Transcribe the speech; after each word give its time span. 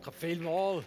Danke 0.00 0.12
vielmals. 0.12 0.84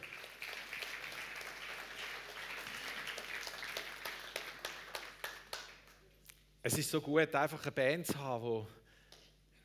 Es 6.63 6.77
ist 6.77 6.89
so 6.89 7.01
gut, 7.01 7.35
einfach 7.35 7.61
eine 7.61 7.71
Band 7.73 8.07
zu 8.07 8.17
haben, 8.17 8.65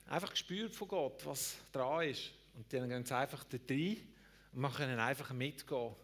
die 0.06 0.10
einfach 0.10 0.34
spürt 0.34 0.74
von 0.74 0.88
Gott, 0.88 1.24
was 1.24 1.58
dran 1.70 2.08
ist. 2.08 2.32
Und 2.54 2.72
dann 2.72 2.88
gehen 2.88 3.04
sie 3.04 3.14
einfach 3.14 3.44
da 3.44 3.56
rein 3.70 3.98
und 4.52 4.60
man 4.60 4.72
können 4.72 4.98
einfach 4.98 5.32
mitgehen. 5.32 5.94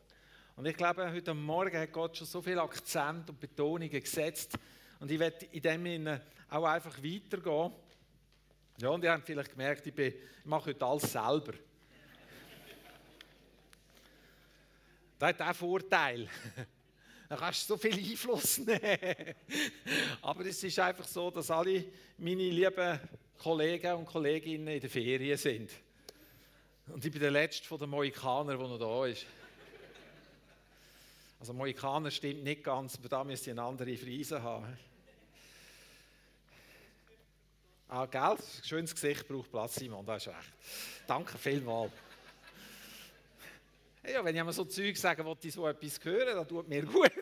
Und 0.54 0.66
ich 0.66 0.76
glaube, 0.76 1.10
heute 1.10 1.34
Morgen 1.34 1.76
hat 1.76 1.90
Gott 1.90 2.16
schon 2.16 2.28
so 2.28 2.40
viel 2.42 2.60
Akzent 2.60 3.28
und 3.28 3.40
Betonungen 3.40 3.90
gesetzt. 3.90 4.56
Und 5.00 5.10
ich 5.10 5.18
werde 5.18 5.46
in 5.46 5.62
dem 5.62 5.84
Sinne 5.84 6.22
auch 6.48 6.64
einfach 6.64 6.96
weitergehen. 6.98 7.72
Ja, 8.80 8.90
und 8.90 9.02
ihr 9.02 9.10
habt 9.10 9.26
vielleicht 9.26 9.50
gemerkt, 9.50 9.84
ich, 9.84 9.94
bin, 9.94 10.14
ich 10.14 10.44
mache 10.44 10.66
heute 10.66 10.86
alles 10.86 11.10
selber. 11.10 11.54
Das 15.22 15.28
hat 15.28 15.42
auch 15.42 15.54
Vorteil. 15.54 16.28
Da 17.28 17.38
kannst 17.38 17.62
du 17.62 17.72
so 17.72 17.76
viel 17.78 17.94
Einfluss 17.94 18.58
nehmen. 18.58 18.78
Aber 20.20 20.44
es 20.44 20.62
ist 20.62 20.78
einfach 20.78 21.08
so, 21.08 21.30
dass 21.30 21.50
alle 21.50 21.82
meine 22.18 22.42
lieben 22.42 23.00
Kollegen 23.38 23.94
und 23.94 24.04
Kolleginnen 24.04 24.68
in 24.68 24.80
der 24.80 24.90
Ferien 24.90 25.38
sind. 25.38 25.70
Und 26.88 27.02
ich 27.02 27.10
bin 27.10 27.22
der 27.22 27.30
Letzte 27.30 27.66
von 27.66 27.78
den 27.78 27.88
Mohikaner, 27.88 28.58
der 28.58 28.68
noch 28.68 28.78
da 28.78 29.06
ist. 29.06 29.24
Also 31.40 31.54
Mohikaner 31.54 32.10
stimmt 32.10 32.44
nicht 32.44 32.64
ganz, 32.64 32.98
aber 32.98 33.08
da 33.08 33.24
müsst 33.24 33.46
ihr 33.46 33.54
eine 33.54 33.62
andere 33.62 33.96
Frise 33.96 34.42
haben. 34.42 34.76
Ah, 37.88 38.04
gell? 38.04 38.36
Schönes 38.62 38.94
Gesicht 38.94 39.26
braucht 39.26 39.50
Platz, 39.50 39.76
Simon, 39.76 40.04
das 40.04 40.26
ist 40.26 40.34
recht. 40.34 40.52
Danke 41.06 41.38
vielmals. 41.38 41.92
Ja, 44.04 44.24
wenn 44.24 44.34
ich 44.34 44.42
mir 44.42 44.52
so 44.52 44.64
Zeug 44.64 44.96
sage, 44.96 45.24
wollte 45.24 45.46
ich 45.46 45.54
so 45.54 45.66
etwas 45.66 46.04
hören, 46.04 46.34
dann 46.34 46.48
tut 46.48 46.68
mir 46.68 46.82
gut. 46.86 47.12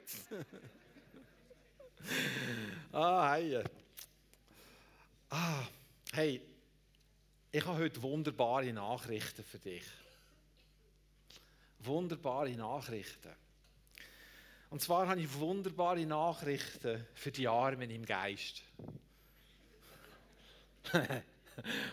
ah, 2.93 3.35
hey. 3.35 3.63
Ah, 5.29 5.67
hey, 6.13 6.41
ich 7.53 7.67
habe 7.67 7.79
heute 7.79 8.01
wunderbare 8.03 8.73
Nachrichten 8.73 9.45
für 9.45 9.59
dich. 9.59 9.85
Wunderbare 11.81 12.51
Nachrichten. 12.53 13.35
Und 14.71 14.81
zwar 14.81 15.07
habe 15.07 15.21
ich 15.21 15.35
wunderbare 15.35 16.07
Nachrichten 16.07 17.07
für 17.15 17.31
die 17.31 17.47
Armen 17.47 17.91
im 17.91 18.07
Geist. 18.07 18.63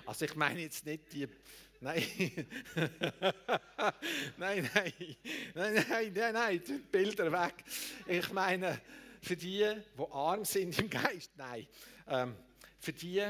also 0.05 0.25
ich 0.25 0.35
meine 0.35 0.61
jetzt 0.61 0.85
nicht 0.85 1.11
die 1.11 1.27
Nein. 1.79 2.03
nein, 4.37 4.69
nein. 4.73 4.93
Nein, 5.53 5.85
nein, 5.89 6.13
nein, 6.13 6.33
nein, 6.33 6.63
die 6.65 6.73
Bilder 6.73 7.31
weg. 7.31 7.63
Ich 8.07 8.31
meine, 8.31 8.81
für 9.21 9.35
die, 9.35 9.59
die 9.97 10.11
arm 10.11 10.43
sind 10.43 10.77
im 10.79 10.89
Geist, 10.89 11.31
nein. 11.37 11.67
Ähm, 12.07 12.35
für 12.79 12.93
die, 12.93 13.23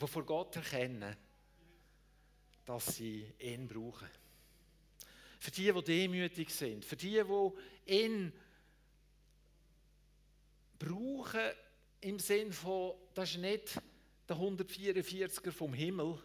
die 0.00 0.06
vor 0.06 0.24
Gott 0.24 0.56
erkennen, 0.56 1.16
dass 2.64 2.96
sie 2.96 3.26
ihn 3.38 3.66
brauchen. 3.66 4.08
Für 5.40 5.50
die, 5.50 5.72
die 5.72 5.84
demütig 5.84 6.50
sind. 6.50 6.84
Für 6.84 6.96
die, 6.96 7.22
die 7.22 7.94
ihn 7.94 8.32
brauchen 10.78 11.50
im 12.00 12.18
Sinn 12.18 12.52
von, 12.52 12.94
das 13.14 13.30
ist 13.30 13.38
nicht 13.38 13.80
der 14.28 14.36
144er 14.36 15.50
vom 15.50 15.72
Himmel, 15.72 16.22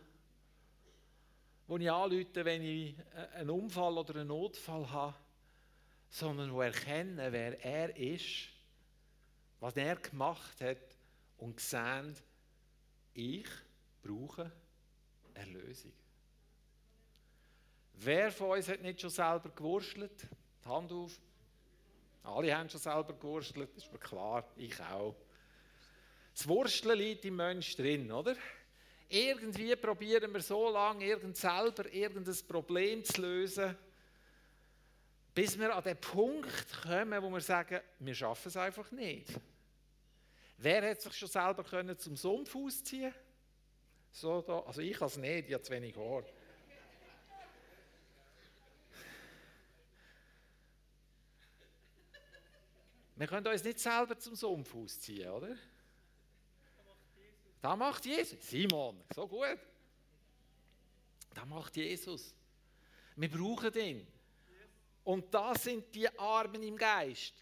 wo 1.68 1.78
ich 1.78 1.90
anrufe, 1.90 2.46
wenn 2.46 2.62
ich 2.62 2.96
einen 3.35 3.50
Unfall 3.50 3.97
oder 3.97 4.16
einen 4.16 4.28
Notfall 4.28 4.90
habe, 4.90 5.16
sondern 6.09 6.53
wo 6.53 6.62
erkennen, 6.62 7.31
wer 7.31 7.63
er 7.63 7.96
ist, 7.96 8.50
was 9.59 9.75
er 9.78 9.96
gemacht 9.96 10.62
hat 10.62 10.97
und 11.38 11.59
sehen, 11.59 12.16
ich 13.13 13.47
brauche 14.01 14.51
Erlösung. 15.34 15.94
Wer 17.95 18.31
von 18.31 18.51
uns 18.51 18.68
hat 18.68 18.81
nicht 18.81 19.01
schon 19.01 19.09
selber 19.09 19.50
gewurschtelt? 19.50 20.28
Die 20.63 20.69
Hand 20.69 20.91
auf. 20.91 21.19
Alle 22.24 22.56
haben 22.56 22.69
schon 22.69 22.80
selber 22.80 23.13
gewurschtelt, 23.13 23.75
ist 23.75 23.91
mir 23.91 24.00
klar, 24.00 24.45
ich 24.56 24.80
auch. 24.81 25.16
Das 26.34 26.47
Wursteln 26.47 26.97
liegt 26.97 27.25
im 27.25 27.35
Mensch 27.35 27.75
drin, 27.75 28.12
oder? 28.12 28.35
Irgendwie 29.13 29.75
probieren 29.75 30.34
wir 30.34 30.41
so 30.41 30.72
lange 30.72 31.06
irgend 31.06 31.38
selber 31.38 31.88
irgendein 31.94 32.47
Problem 32.47 33.06
zu 33.06 33.22
lösen, 33.22 33.78
bis 35.35 35.56
wir 35.59 35.75
an 35.75 35.84
den 35.84 35.97
Punkt 35.97 36.81
kommen, 36.81 37.22
wo 37.22 37.29
wir 37.29 37.41
sagen, 37.41 37.79
wir 38.00 38.16
schaffen 38.16 38.47
es 38.47 38.57
einfach 38.57 38.90
nicht. 38.91 39.40
Wer 40.57 40.90
hat 40.90 41.01
sich 41.01 41.13
schon 41.13 41.29
selber 41.29 41.63
können 41.63 41.96
zum 42.00 42.16
Sumpf 42.16 42.56
ausziehen? 42.56 43.13
So 44.12 44.41
da, 44.41 44.62
also 44.62 44.81
ich 44.81 45.00
als 45.00 45.16
nicht, 45.18 45.47
ich 45.47 45.53
habe 45.53 45.62
zu 45.62 45.74
wenig 45.74 45.95
Haar. 45.95 46.24
Wir 53.16 53.28
können 53.28 53.45
uns 53.45 53.63
nicht 53.63 53.80
selber 53.80 54.18
zum 54.18 54.34
Sumpf 54.34 54.74
ausziehen, 54.74 55.30
oder? 55.30 55.56
Da 57.63 57.78
macht 57.78 58.06
Jesus. 58.06 58.38
Simon, 58.41 59.01
so 59.16 59.25
gut. 59.25 59.57
Da 61.34 61.46
macht 61.46 61.78
Jesus. 61.78 62.35
Wir 63.16 63.29
brauchen 63.29 63.74
ihn. 63.75 64.07
Und 65.06 65.34
das 65.34 65.63
sind 65.63 65.96
die 65.96 66.09
Armen 66.19 66.62
im 66.62 66.75
Geist. 66.75 67.34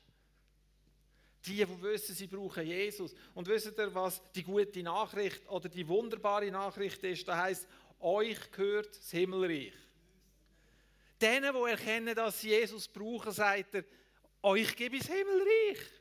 Die, 1.43 1.65
die 1.65 1.81
wissen, 1.81 2.13
sie 2.13 2.27
brauchen 2.27 2.63
Jesus. 2.63 3.15
Und 3.33 3.47
wisst 3.47 3.75
ihr, 3.75 3.95
was 3.95 4.21
die 4.31 4.43
gute 4.43 4.83
Nachricht 4.83 5.49
oder 5.49 5.67
die 5.67 5.87
wunderbare 5.87 6.51
Nachricht 6.51 7.03
ist? 7.03 7.27
Da 7.27 7.38
heißt, 7.38 7.67
euch 7.99 8.51
gehört 8.51 8.95
das 8.95 9.09
Himmelreich. 9.09 9.73
Denen, 11.19 11.51
die 11.51 11.71
erkennen, 11.71 12.13
dass 12.13 12.41
sie 12.41 12.49
Jesus 12.49 12.88
brauchen, 12.88 13.31
sagt 13.31 13.73
er, 13.73 13.85
euch 14.43 14.75
gebe 14.75 14.97
ich 14.97 15.01
das 15.01 15.15
Himmelreich. 15.15 16.00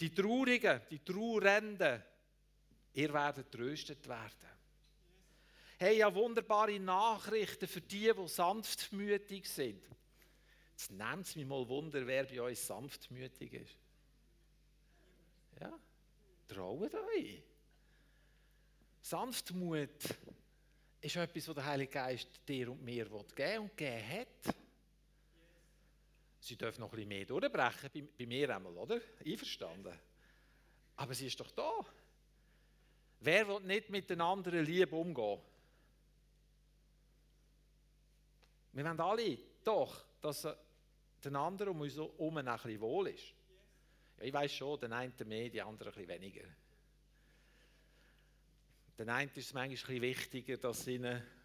Die 0.00 0.14
Traurigen, 0.14 0.80
die 0.90 0.98
Trauernden, 1.04 2.02
ihr 2.94 3.12
werdet 3.12 3.50
tröstet 3.50 4.06
werden. 4.08 4.54
Hey, 5.78 5.98
ja, 5.98 6.14
wunderbare 6.14 6.78
Nachrichten 6.78 7.66
für 7.66 7.80
die, 7.80 8.12
die 8.12 8.28
sanftmütig 8.28 9.48
sind. 9.48 9.82
Jetzt 10.70 10.90
nehmt 10.90 11.26
es 11.26 11.36
mich 11.36 11.46
mal 11.46 11.68
Wunder, 11.68 12.06
wer 12.06 12.24
bei 12.24 12.40
euch 12.40 12.60
sanftmütig 12.60 13.52
ist. 13.52 13.78
Ja, 15.60 15.72
traut 16.48 16.94
euch. 16.94 17.42
Sanftmut 19.00 19.90
ist 21.00 21.16
etwas, 21.16 21.48
was 21.48 21.54
der 21.54 21.66
Heilige 21.66 21.92
Geist 21.92 22.28
dir 22.48 22.70
und 22.70 22.82
mir 22.82 23.04
geben 23.04 23.58
und 23.58 23.76
geben 23.76 24.08
hat. 24.08 24.54
Sie 26.44 26.56
dürfen 26.56 26.82
noch 26.82 26.92
ein 26.92 26.96
bisschen 26.96 27.08
mehr 27.08 27.24
durchbrechen, 27.24 27.90
bei, 27.90 28.02
bei 28.18 28.26
mir 28.26 28.54
einmal, 28.54 28.76
oder? 28.76 29.00
Einverstanden. 29.24 29.98
Aber 30.96 31.14
sie 31.14 31.26
ist 31.26 31.40
doch 31.40 31.50
da. 31.52 31.72
Wer 33.20 33.48
will 33.48 33.60
nicht 33.60 33.88
mit 33.88 34.10
den 34.10 34.20
anderen 34.20 34.62
lieb 34.62 34.92
umgehen? 34.92 35.40
Wir 38.72 38.84
wollen 38.84 39.00
alle 39.00 39.38
doch, 39.64 40.04
dass 40.20 40.46
den 41.24 41.34
anderen 41.34 41.70
um 41.70 41.80
uns 41.80 41.96
herum 41.96 42.36
ein 42.36 42.44
bisschen 42.44 42.80
wohl 42.82 43.08
ist. 43.08 43.32
Ja, 44.18 44.24
ich 44.24 44.32
weiß 44.34 44.52
schon, 44.52 44.78
der 44.80 44.92
eine 44.92 45.14
mehr, 45.24 45.48
die 45.48 45.62
anderen 45.62 45.94
ein 45.94 45.94
bisschen 45.94 46.20
weniger. 46.20 46.44
Den 48.98 49.08
einen 49.08 49.30
ist 49.30 49.46
es 49.46 49.54
manchmal 49.54 49.64
ein 49.64 49.70
bisschen 49.70 50.02
wichtiger, 50.02 50.58
dass 50.58 50.84
sie, 50.84 51.00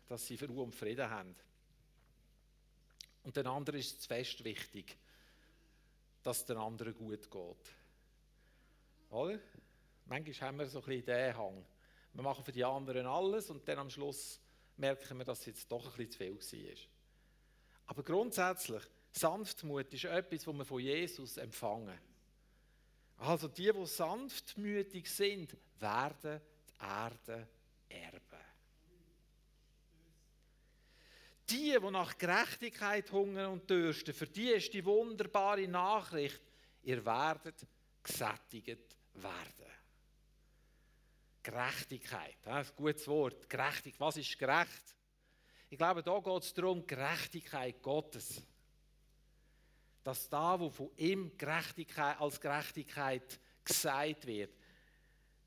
dass 0.10 0.28
sie 0.28 0.36
Ruhe 0.44 0.64
und 0.64 0.76
Frieden 0.76 1.10
haben. 1.10 1.34
Und 3.24 3.36
den 3.36 3.48
anderen 3.48 3.80
ist 3.80 4.00
es 4.00 4.06
fest 4.06 4.44
wichtig, 4.44 4.98
dass 6.24 6.40
es 6.40 6.46
den 6.46 6.58
anderen 6.58 6.94
gut 6.96 7.30
geht. 7.30 7.76
Oder? 9.10 9.40
Manchmal 10.06 10.50
haben 10.50 10.60
wir 10.60 10.68
so 10.68 10.80
ein 10.80 10.86
bisschen 10.86 11.06
den 11.06 11.38
Hang. 11.38 11.66
Wir 12.14 12.24
machen 12.24 12.44
für 12.44 12.52
die 12.52 12.64
anderen 12.64 13.06
alles 13.06 13.50
und 13.50 13.68
dann 13.68 13.80
am 13.80 13.90
Schluss 13.90 14.40
merken 14.78 15.18
wir, 15.18 15.26
dass 15.26 15.42
es 15.42 15.46
jetzt 15.46 15.72
doch 15.72 15.86
ein 15.86 16.08
bisschen 16.08 16.40
zu 16.40 16.48
viel 16.48 16.68
war. 16.68 16.78
Aber 17.88 18.04
grundsätzlich, 18.04 18.84
Sanftmut 19.12 19.94
ist 19.94 20.06
etwas, 20.06 20.48
was 20.48 20.56
wir 20.56 20.66
von 20.66 20.80
Jesus 20.80 21.38
empfangen. 21.38 22.00
Also 23.18 23.48
die, 23.48 23.72
die 23.72 23.86
sanftmütig 23.86 25.12
sind, 25.12 25.56
werden 25.80 26.40
die 26.40 26.84
Erde 26.84 27.48
erben. 27.90 28.29
Die, 31.50 31.78
die 31.80 31.92
nach 31.92 32.18
Gerechtigkeit 32.18 33.12
hungern 33.12 33.54
und 33.54 33.70
dürsten, 33.70 34.14
für 34.14 34.28
die 34.28 34.50
ist 34.50 34.74
die 34.74 34.86
wunderbare 34.86 35.68
Nachricht, 35.68 36.42
ihr 36.84 37.04
werdet 37.04 37.66
gesättigt 38.04 38.98
werden. 39.14 39.66
Gerechtigkeit, 41.42 42.38
ein 42.46 42.66
gutes 42.76 43.08
Wort. 43.08 43.50
Gerechtig, 43.50 43.96
was 44.00 44.18
ist 44.18 44.38
gerecht? 44.38 44.96
Ich 45.70 45.78
glaube, 45.78 46.04
da 46.04 46.20
geht 46.20 46.44
es 46.44 46.54
darum, 46.54 46.86
Gerechtigkeit 46.86 47.82
Gottes. 47.82 48.42
Dass 50.04 50.30
da, 50.30 50.60
wo 50.60 50.70
von 50.70 50.92
ihm 50.98 51.38
Gerechtigkeit, 51.38 52.20
als 52.20 52.40
Gerechtigkeit 52.40 53.40
gesagt 53.64 54.26
wird, 54.26 54.56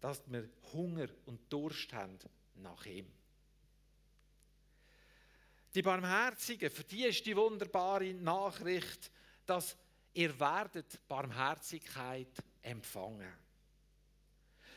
dass 0.01 0.23
wir 0.27 0.49
Hunger 0.73 1.09
und 1.27 1.53
Durst 1.53 1.93
haben 1.93 2.19
nach 2.57 2.85
ihm. 2.87 3.07
Die 5.75 5.83
Barmherzigen, 5.83 6.71
für 6.71 6.85
die 6.85 7.05
ist 7.05 7.25
die 7.25 7.37
wunderbare 7.37 8.13
Nachricht, 8.15 9.11
dass 9.47 9.77
ihr 10.13 10.39
werdet 10.39 11.07
Barmherzigkeit 11.09 12.29
empfangen. 12.61 13.33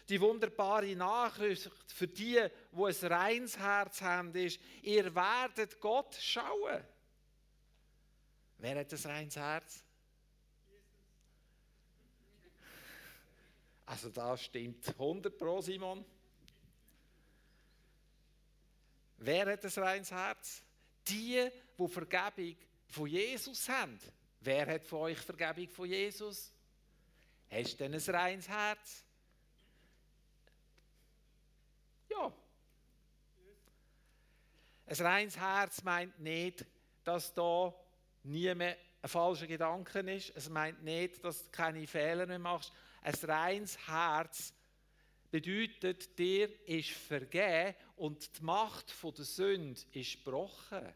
Die 0.07 0.21
wunderbare 0.21 0.95
Nachricht 0.95 1.69
für 1.87 2.07
die, 2.07 2.39
wo 2.71 2.85
ein 2.85 2.95
reines 2.95 3.57
Herz 3.57 4.01
haben, 4.01 4.33
ist, 4.35 4.59
ihr 4.83 5.13
werdet 5.13 5.79
Gott 5.81 6.15
schauen. 6.15 6.83
Wer 8.59 8.79
hat 8.79 8.93
ein 8.93 8.99
reines 8.99 9.35
Herz? 9.35 9.83
Also 13.87 14.09
da 14.09 14.37
stimmt 14.37 14.87
100 14.89 15.37
pro 15.37 15.61
Simon. 15.61 16.05
Wer 19.17 19.51
hat 19.51 19.65
ein 19.65 19.83
reines 19.83 20.11
Herz? 20.11 20.64
Die, 21.07 21.49
die 21.77 21.87
Vergebung 21.87 22.55
von 22.87 23.07
Jesus 23.07 23.67
haben. 23.69 23.99
Wer 24.39 24.67
hat 24.67 24.85
von 24.85 24.99
euch 24.99 25.17
Vergebung 25.19 25.69
von 25.69 25.89
Jesus? 25.89 26.51
Hast 27.49 27.73
du 27.73 27.77
denn 27.77 27.93
ein 27.93 28.15
reines 28.15 28.47
Herz? 28.47 29.03
Ja. 32.09 32.31
Ein 34.87 34.95
reines 34.95 35.37
Herz 35.37 35.83
meint 35.83 36.19
nicht, 36.19 36.65
dass 37.03 37.33
da 37.33 37.73
nie 38.23 38.53
mehr 38.53 38.77
ein 39.01 39.09
falscher 39.09 39.47
Gedanke 39.47 39.99
ist. 39.99 40.31
Es 40.35 40.49
meint 40.49 40.83
nicht, 40.83 41.23
dass 41.23 41.43
du 41.43 41.51
keine 41.51 41.85
Fehler 41.85 42.25
mehr 42.25 42.39
machst. 42.39 42.71
Ein 43.01 43.13
reines 43.13 43.77
Herz 43.87 44.53
bedeutet, 45.41 46.17
dir 46.17 46.49
ist 46.65 46.91
vergeben 46.91 47.75
und 47.97 48.37
die 48.39 48.43
Macht 48.43 48.93
der 49.03 49.25
Sünde 49.25 49.81
ist 49.91 50.23
gebrochen. 50.23 50.93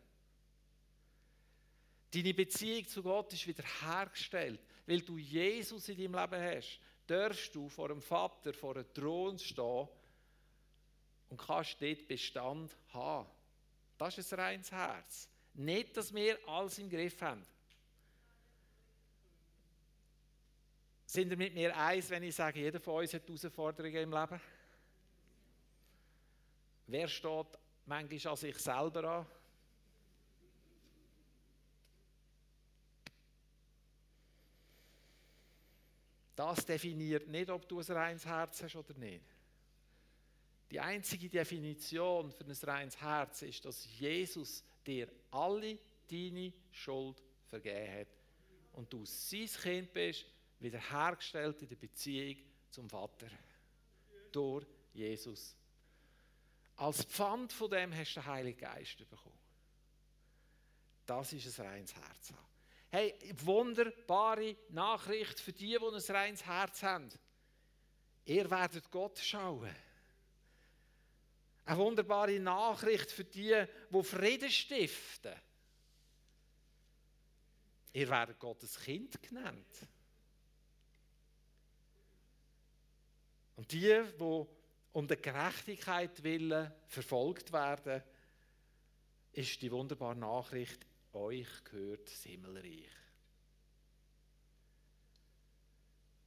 Deine 2.12 2.34
Beziehung 2.34 2.88
zu 2.88 3.04
Gott 3.04 3.34
ist 3.34 3.46
wieder 3.46 3.66
hergestellt, 3.82 4.62
weil 4.86 5.02
du 5.02 5.18
Jesus 5.18 5.90
in 5.90 5.98
deinem 5.98 6.16
Leben 6.16 6.42
hast. 6.42 6.80
Darfst 7.06 7.54
du 7.54 7.68
vor 7.68 7.90
dem 7.90 8.02
Vater, 8.02 8.54
vor 8.54 8.78
einem 8.78 8.94
Thron 8.94 9.38
stehen 9.38 9.90
und 11.28 11.38
kannst 11.38 11.82
dort 11.82 12.08
Bestand 12.08 12.72
haben. 12.94 13.30
Das 13.98 14.18
ist 14.18 14.32
ein 14.32 14.40
reines 14.40 14.72
Herz. 14.72 15.28
Nicht, 15.54 15.98
dass 15.98 16.14
wir 16.14 16.40
alles 16.48 16.80
im 16.80 16.90
Griff 16.90 17.22
haben. 17.22 17.46
Sind 21.10 21.32
ihr 21.32 21.38
mit 21.38 21.56
mir 21.56 21.76
eins, 21.76 22.08
wenn 22.12 22.22
ich 22.22 22.36
sage, 22.36 22.60
jeder 22.60 22.80
von 22.80 23.02
uns 23.02 23.12
hat 23.16 23.28
Herausforderungen 23.28 23.96
im 23.96 24.12
Leben? 24.12 24.40
Wer 26.86 27.08
steht 27.08 27.48
manchmal 27.88 28.32
an 28.32 28.38
sich 28.38 28.58
selber 28.60 29.04
an? 29.06 29.26
Das 36.36 36.64
definiert 36.64 37.28
nicht, 37.28 37.50
ob 37.50 37.68
du 37.68 37.80
ein 37.80 37.86
reines 37.86 38.28
Herz 38.28 38.62
hast 38.62 38.76
oder 38.76 38.94
nicht. 38.94 39.26
Die 40.70 40.80
einzige 40.80 41.28
Definition 41.28 42.32
für 42.32 42.46
ein 42.46 42.70
reines 42.70 43.02
Herz 43.02 43.42
ist, 43.42 43.66
dass 43.66 43.84
Jesus 43.98 44.64
dir 44.86 45.12
alle 45.32 45.80
deine 46.08 46.54
Schuld 46.70 47.20
vergeben 47.48 48.02
hat 48.02 48.08
und 48.74 48.94
du 48.94 49.04
sein 49.06 49.48
Kind 49.48 49.92
bist, 49.92 50.28
wiederhergestellt 50.60 51.62
in 51.62 51.70
der 51.70 51.76
Beziehung 51.76 52.38
zum 52.70 52.90
Vater. 52.90 53.28
Durch 54.32 54.66
Jesus. 54.94 55.56
Als 56.76 57.04
Pfand 57.04 57.52
von 57.52 57.70
dem 57.70 57.94
hast 57.94 58.16
du 58.16 58.20
den 58.22 58.26
Heiligen 58.26 58.60
Geist 58.60 58.98
bekommen. 59.10 59.38
Das 61.06 61.34
ist 61.34 61.60
ein 61.60 61.66
reines 61.66 61.96
Herz. 61.96 62.34
Hey, 62.92 63.16
wunderbare 63.44 64.56
Nachricht 64.70 65.40
für 65.40 65.54
die, 65.54 65.78
die 65.78 65.78
ein 65.78 66.16
reines 66.16 66.46
Herz 66.46 66.84
haben. 66.84 67.10
Ihr 68.26 68.50
werdet 68.50 68.90
Gott 68.92 69.18
schauen. 69.20 69.76
Eine 71.66 71.78
wunderbare 71.78 72.40
Nachricht 72.40 73.12
für 73.12 73.26
die, 73.26 73.64
die 73.92 74.04
Frieden 74.04 74.50
stiften. 74.50 75.36
Ihr 77.94 78.10
werdet 78.10 78.40
Gottes 78.40 78.80
Kind 78.80 79.22
genannt. 79.22 79.88
Und 83.60 83.74
die, 83.74 84.02
die 84.18 84.46
um 84.94 85.06
der 85.06 85.18
Gerechtigkeit 85.18 86.24
willen 86.24 86.72
verfolgt 86.88 87.52
werden, 87.52 88.02
ist 89.34 89.62
die 89.62 89.70
wunderbare 89.70 90.16
Nachricht, 90.16 90.86
euch 91.12 91.46
gehört 91.66 92.08
das 92.08 92.24
Himmelreich. 92.24 92.88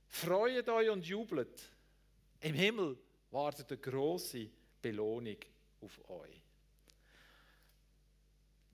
Freut 0.08 0.68
euch 0.68 0.90
und 0.90 1.06
jubelt. 1.06 1.62
Im 2.40 2.52
Himmel 2.52 2.98
wartet 3.30 3.70
eine 3.70 3.80
große 3.80 4.50
Belohnung 4.82 5.38
auf 5.80 6.10
euch. 6.10 6.42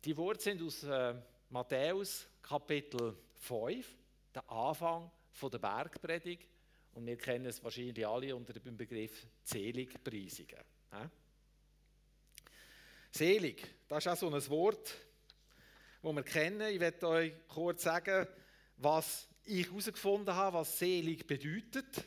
Die 0.05 0.17
Worte 0.17 0.43
sind 0.43 0.63
aus 0.63 0.83
äh, 0.83 1.15
Matthäus 1.51 2.27
Kapitel 2.43 3.17
5, 3.37 3.87
der 4.35 4.51
Anfang 4.51 5.13
von 5.31 5.49
der 5.49 5.59
Bergpredigt. 5.59 6.58
Und 6.99 7.07
wir 7.07 7.17
kennen 7.17 7.47
es 7.47 7.63
wahrscheinlich 7.63 8.05
alle 8.05 8.35
unter 8.35 8.53
dem 8.55 8.77
Begriff 8.77 9.25
Seligpreisungen. 9.45 10.59
Selig, 13.13 13.65
das 13.87 14.05
ist 14.05 14.09
auch 14.11 14.17
so 14.17 14.35
ein 14.35 14.49
Wort, 14.49 14.97
das 16.03 16.13
wir 16.13 16.23
kennen. 16.25 16.61
Ich 16.73 16.81
werde 16.81 17.07
euch 17.07 17.33
kurz 17.47 17.85
sagen, 17.85 18.27
was 18.79 19.29
ich 19.45 19.69
herausgefunden 19.69 20.35
habe, 20.35 20.57
was 20.57 20.77
selig 20.77 21.25
bedeutet. 21.25 22.05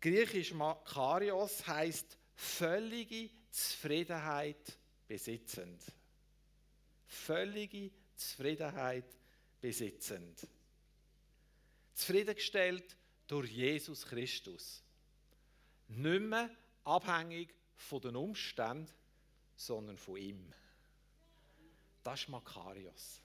Griechisch 0.00 0.54
Makarios 0.54 1.66
heißt 1.66 2.16
völlige 2.34 3.28
Zufriedenheit 3.50 4.78
besitzend. 5.06 5.82
Völlige 7.04 7.90
Zufriedenheit 8.14 9.14
besitzend. 9.60 10.48
Zufriedengestellt 11.92 12.96
durch 13.26 13.50
Jesus 13.50 14.06
Christus. 14.06 14.82
Nicht 15.88 16.22
mehr 16.22 16.50
abhängig 16.84 17.54
von 17.76 18.00
den 18.00 18.16
Umständen, 18.16 18.92
sondern 19.56 19.96
von 19.96 20.16
ihm. 20.16 20.52
Das 22.02 22.20
ist 22.20 22.28
Makarios. 22.28 23.20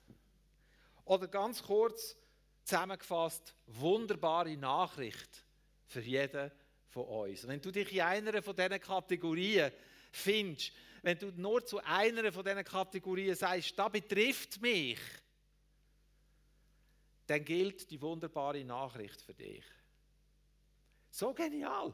Oder 1.05 1.27
ganz 1.27 1.61
kurz 1.61 2.15
zusammengefasst, 2.63 3.53
wunderbare 3.67 4.55
Nachricht 4.57 5.45
für 5.85 6.01
jeden 6.01 6.51
von 6.87 7.05
uns. 7.05 7.47
Wenn 7.47 7.61
du 7.61 7.71
dich 7.71 7.91
in 7.93 8.01
einer 8.01 8.41
von 8.41 8.55
diesen 8.55 8.79
Kategorien 8.79 9.71
findest, 10.11 10.71
wenn 11.01 11.17
du 11.17 11.31
nur 11.31 11.65
zu 11.65 11.79
einer 11.83 12.31
von 12.31 12.43
diesen 12.43 12.63
Kategorien 12.63 13.35
sagst, 13.35 13.77
das 13.77 13.91
betrifft 13.91 14.61
mich, 14.61 14.99
dann 17.25 17.43
gilt 17.43 17.89
die 17.89 18.01
wunderbare 18.01 18.63
Nachricht 18.63 19.21
für 19.21 19.33
dich. 19.33 19.63
So 21.11 21.33
genial. 21.33 21.93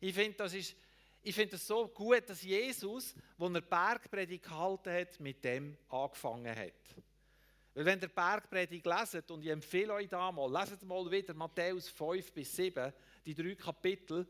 Ich 0.00 0.14
finde, 0.14 0.38
das 0.38 0.54
ist 0.54 0.74
ich 1.26 1.34
finde 1.34 1.56
es 1.56 1.66
so 1.66 1.88
gut, 1.88 2.28
dass 2.28 2.42
Jesus, 2.42 3.14
wo 3.38 3.48
er 3.48 3.62
Bergpredigt 3.62 4.44
gehalten 4.44 4.92
hat, 4.92 5.18
mit 5.20 5.42
dem 5.42 5.78
angefangen 5.88 6.54
hat. 6.54 6.74
Weil 7.72 7.86
wenn 7.86 7.98
ihr 7.98 8.08
Bergpredigt 8.08 8.84
leset, 8.84 9.30
und 9.30 9.42
ich 9.42 9.48
empfehle 9.48 9.94
euch 9.94 10.06
da 10.06 10.30
mal, 10.30 10.52
leset 10.52 10.82
mal 10.82 11.10
wieder 11.10 11.32
Matthäus 11.32 11.88
5 11.88 12.30
bis 12.30 12.54
7, 12.54 12.92
die 13.24 13.34
drei 13.34 13.54
Kapitel, 13.54 14.26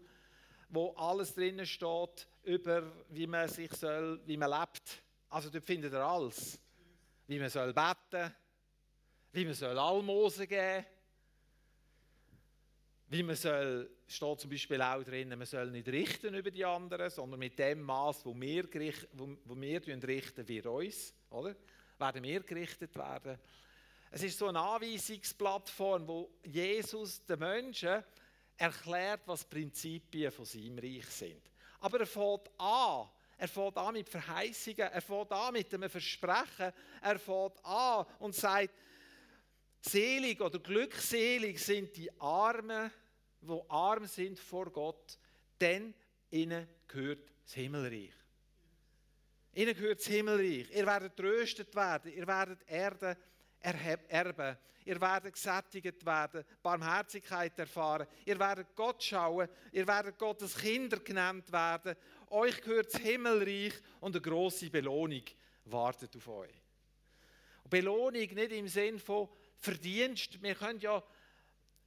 wo 0.69 0.93
alles 0.93 1.35
drinnen 1.35 1.66
steht 1.66 2.28
über, 2.45 2.93
wie 3.09 3.26
man 3.26 3.49
sich 3.49 3.73
soll, 3.73 4.21
wie 4.25 4.37
man 4.37 4.50
lebt. 4.50 5.02
Also 5.31 5.50
dort 5.50 5.64
findet 5.64 5.93
ihr 5.93 6.00
alles. 6.00 6.61
Wie 7.26 7.40
man 7.40 7.50
soll 7.50 7.73
beten, 7.73 8.33
wie 9.33 9.45
man 9.47 9.54
soll 9.54 9.76
Almosen 9.76 10.47
geben, 10.47 10.87
wie 13.14 13.23
man 13.23 13.37
soll, 13.37 13.90
steht 14.06 14.40
zum 14.40 14.50
Beispiel 14.50 14.83
auch 14.83 15.02
drin, 15.02 15.28
man 15.28 15.47
soll 15.47 15.71
nicht 15.71 15.88
richten 15.88 16.35
über 16.35 16.50
die 16.50 16.64
anderen, 16.64 17.11
sondern 17.11 17.38
mit 17.38 17.59
dem 17.59 17.83
Maß, 17.83 18.25
wo 18.26 18.35
wir, 18.38 18.64
wo, 19.12 19.37
wo 19.44 19.61
wir 19.61 19.80
richten, 19.87 20.47
wir 20.49 20.66
uns, 20.66 21.14
oder? 21.30 21.54
werden 21.99 22.23
wir 22.23 22.40
gerichtet 22.40 22.94
werden. 22.97 23.38
Es 24.11 24.23
ist 24.23 24.38
so 24.38 24.49
eine 24.49 24.61
Anweisungsplattform, 24.61 26.06
wo 26.06 26.30
Jesus 26.44 27.25
den 27.25 27.38
Menschen 27.38 28.02
erklärt, 28.56 29.23
was 29.26 29.44
Prinzipien 29.44 30.30
von 30.30 30.44
seinem 30.44 30.78
Reich 30.78 31.06
sind. 31.06 31.42
Aber 31.80 32.00
er 32.00 32.06
fängt 32.06 32.50
an 32.59 33.09
er 33.37 33.49
fährt 33.49 33.76
an 33.76 33.94
mit 33.94 34.09
Verheißungen, 34.09 34.78
er 34.92 35.02
fährt 35.02 35.33
an 35.33 35.52
mit 35.52 35.75
einem 35.75 35.90
Versprechen, 35.90 36.73
er 37.02 37.18
fährt 37.18 37.64
an 37.64 38.06
und 38.21 38.35
sagt, 38.35 38.73
selig 39.80 40.40
oder 40.40 40.59
glückselig 40.61 41.62
sind 41.62 41.97
die 41.97 42.11
Armen, 42.21 42.90
wo 43.47 43.65
arm 43.69 44.07
sind 44.07 44.39
vor 44.39 44.71
Gott, 44.71 45.19
denn 45.61 45.95
ihnen 46.31 46.67
gehört 46.89 47.33
das 47.45 47.55
Himmelreich. 47.55 48.13
Ihnen 49.55 49.75
gehört 49.75 50.01
das 50.01 50.07
Himmelreich. 50.07 50.71
Ihr 50.71 50.87
werdet 50.87 51.17
tröstet 51.17 51.75
werden, 51.75 52.13
ihr 52.13 52.27
werdet 52.27 52.63
Erde 52.69 53.17
erben. 53.61 54.57
Ihr 54.87 55.01
werdet 55.01 55.33
gesättigt 55.33 56.05
werden, 56.05 56.45
Barmherzigkeit 56.63 57.59
erfahren. 57.59 58.07
Ihr 58.27 58.39
werdet 58.39 58.77
Gott 58.77 59.03
schauen, 59.03 59.49
ihr 59.73 59.87
werdet 59.87 60.19
Gottes 60.19 60.55
Kinder 60.55 60.99
genannt 60.99 61.51
werden. 61.51 61.97
Euch 62.29 62.61
gehört 62.61 62.93
das 62.93 63.01
Himmelreich 63.01 63.73
und 64.01 64.15
eine 64.15 64.21
große 64.21 64.69
Belohnung 64.69 65.23
wartet 65.65 66.15
auf 66.17 66.29
euch. 66.29 66.63
Belohnung 67.71 68.13
nicht 68.13 68.53
im 68.53 68.69
Sinn 68.69 68.99
von 68.99 69.29
Verdienst. 69.57 70.43
Wir 70.43 70.55
können 70.55 70.81
ja, 70.81 71.03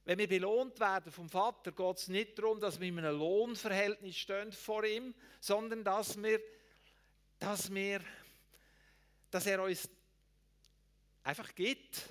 wenn 0.08 0.18
wir 0.20 0.26
belohnt 0.26 0.80
werden 0.80 1.12
vom 1.12 1.28
Vater, 1.28 1.70
geht 1.70 1.96
es 1.98 2.08
nicht 2.08 2.38
darum, 2.38 2.58
dass 2.58 2.80
wir 2.80 2.88
in 2.88 2.98
einem 2.98 3.18
Lohnverhältnis 3.18 4.16
stehen 4.16 4.50
vor 4.52 4.82
ihm, 4.82 5.14
sondern 5.38 5.84
dass 5.84 6.16
wir, 6.22 6.40
dass 7.38 7.70
wir, 7.74 8.00
dass 9.30 9.44
er 9.44 9.62
uns 9.62 9.86
einfach 11.24 11.54
gibt. 11.54 12.08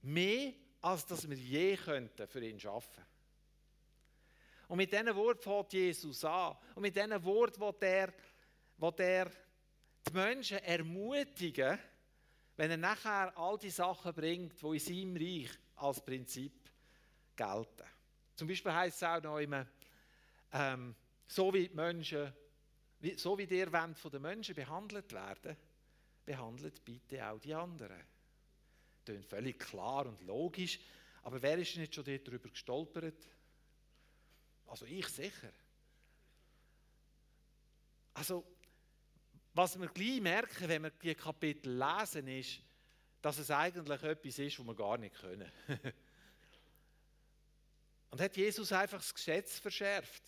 Mehr, 0.00 0.54
als 0.80 1.04
dass 1.04 1.28
wir 1.28 1.36
je 1.36 1.76
könnten 1.76 2.26
für 2.26 2.42
ihn 2.42 2.58
arbeiten. 2.66 3.04
Und 4.68 4.78
mit 4.78 4.90
diesen 4.90 5.14
Worten 5.14 5.42
fängt 5.42 5.74
Jesus 5.74 6.24
an. 6.24 6.56
Und 6.74 6.80
mit 6.80 6.96
diesen 6.96 7.22
Worten 7.24 7.60
will 7.60 7.74
er, 7.82 8.14
will 8.78 8.94
er 8.96 9.30
die 10.08 10.12
Menschen 10.14 10.58
ermutigen, 10.60 11.78
wenn 12.56 12.70
er 12.70 12.76
nachher 12.76 13.36
all 13.36 13.58
die 13.58 13.70
Sachen 13.70 14.14
bringt, 14.14 14.60
die 14.60 14.66
in 14.66 14.78
seinem 14.78 15.16
Reich 15.16 15.50
als 15.76 16.04
Prinzip 16.04 16.70
gelten. 17.34 17.88
Zum 18.34 18.48
Beispiel 18.48 18.72
heißt 18.72 18.96
es 18.96 19.02
auch 19.02 19.22
noch 19.22 19.38
immer, 19.38 19.66
ähm, 20.52 20.94
so 21.26 21.52
wie 21.52 21.68
die 21.68 21.74
Menschen, 21.74 22.32
so 23.16 23.38
wie 23.38 23.44
ihr 23.44 23.72
wollt 23.72 23.98
von 23.98 24.10
den 24.10 24.22
Menschen 24.22 24.54
behandelt 24.54 25.12
werden, 25.12 25.56
behandelt 26.24 26.84
bitte 26.84 27.26
auch 27.26 27.38
die 27.38 27.54
anderen. 27.54 28.00
Das 29.04 29.16
ist 29.16 29.28
völlig 29.28 29.58
klar 29.58 30.06
und 30.06 30.22
logisch, 30.22 30.78
aber 31.22 31.40
wer 31.42 31.58
ist 31.58 31.76
nicht 31.76 31.94
schon 31.94 32.04
darüber 32.04 32.48
gestolpert? 32.48 33.28
Also 34.66 34.86
ich 34.86 35.08
sicher. 35.08 35.52
Also, 38.14 38.44
was 39.54 39.78
wir 39.78 39.88
gleich 39.88 40.20
merken, 40.20 40.68
wenn 40.68 40.82
wir 40.82 40.90
die 40.90 41.14
Kapitel 41.14 41.78
lesen, 41.78 42.26
ist, 42.28 42.60
dass 43.20 43.38
es 43.38 43.50
eigentlich 43.50 44.02
etwas 44.02 44.38
ist, 44.38 44.58
was 44.58 44.66
wir 44.66 44.74
gar 44.74 44.98
nicht 44.98 45.14
können. 45.14 45.50
und 48.10 48.20
hat 48.20 48.36
Jesus 48.36 48.72
einfach 48.72 48.98
das 48.98 49.14
Gesetz 49.14 49.58
verschärft. 49.58 50.22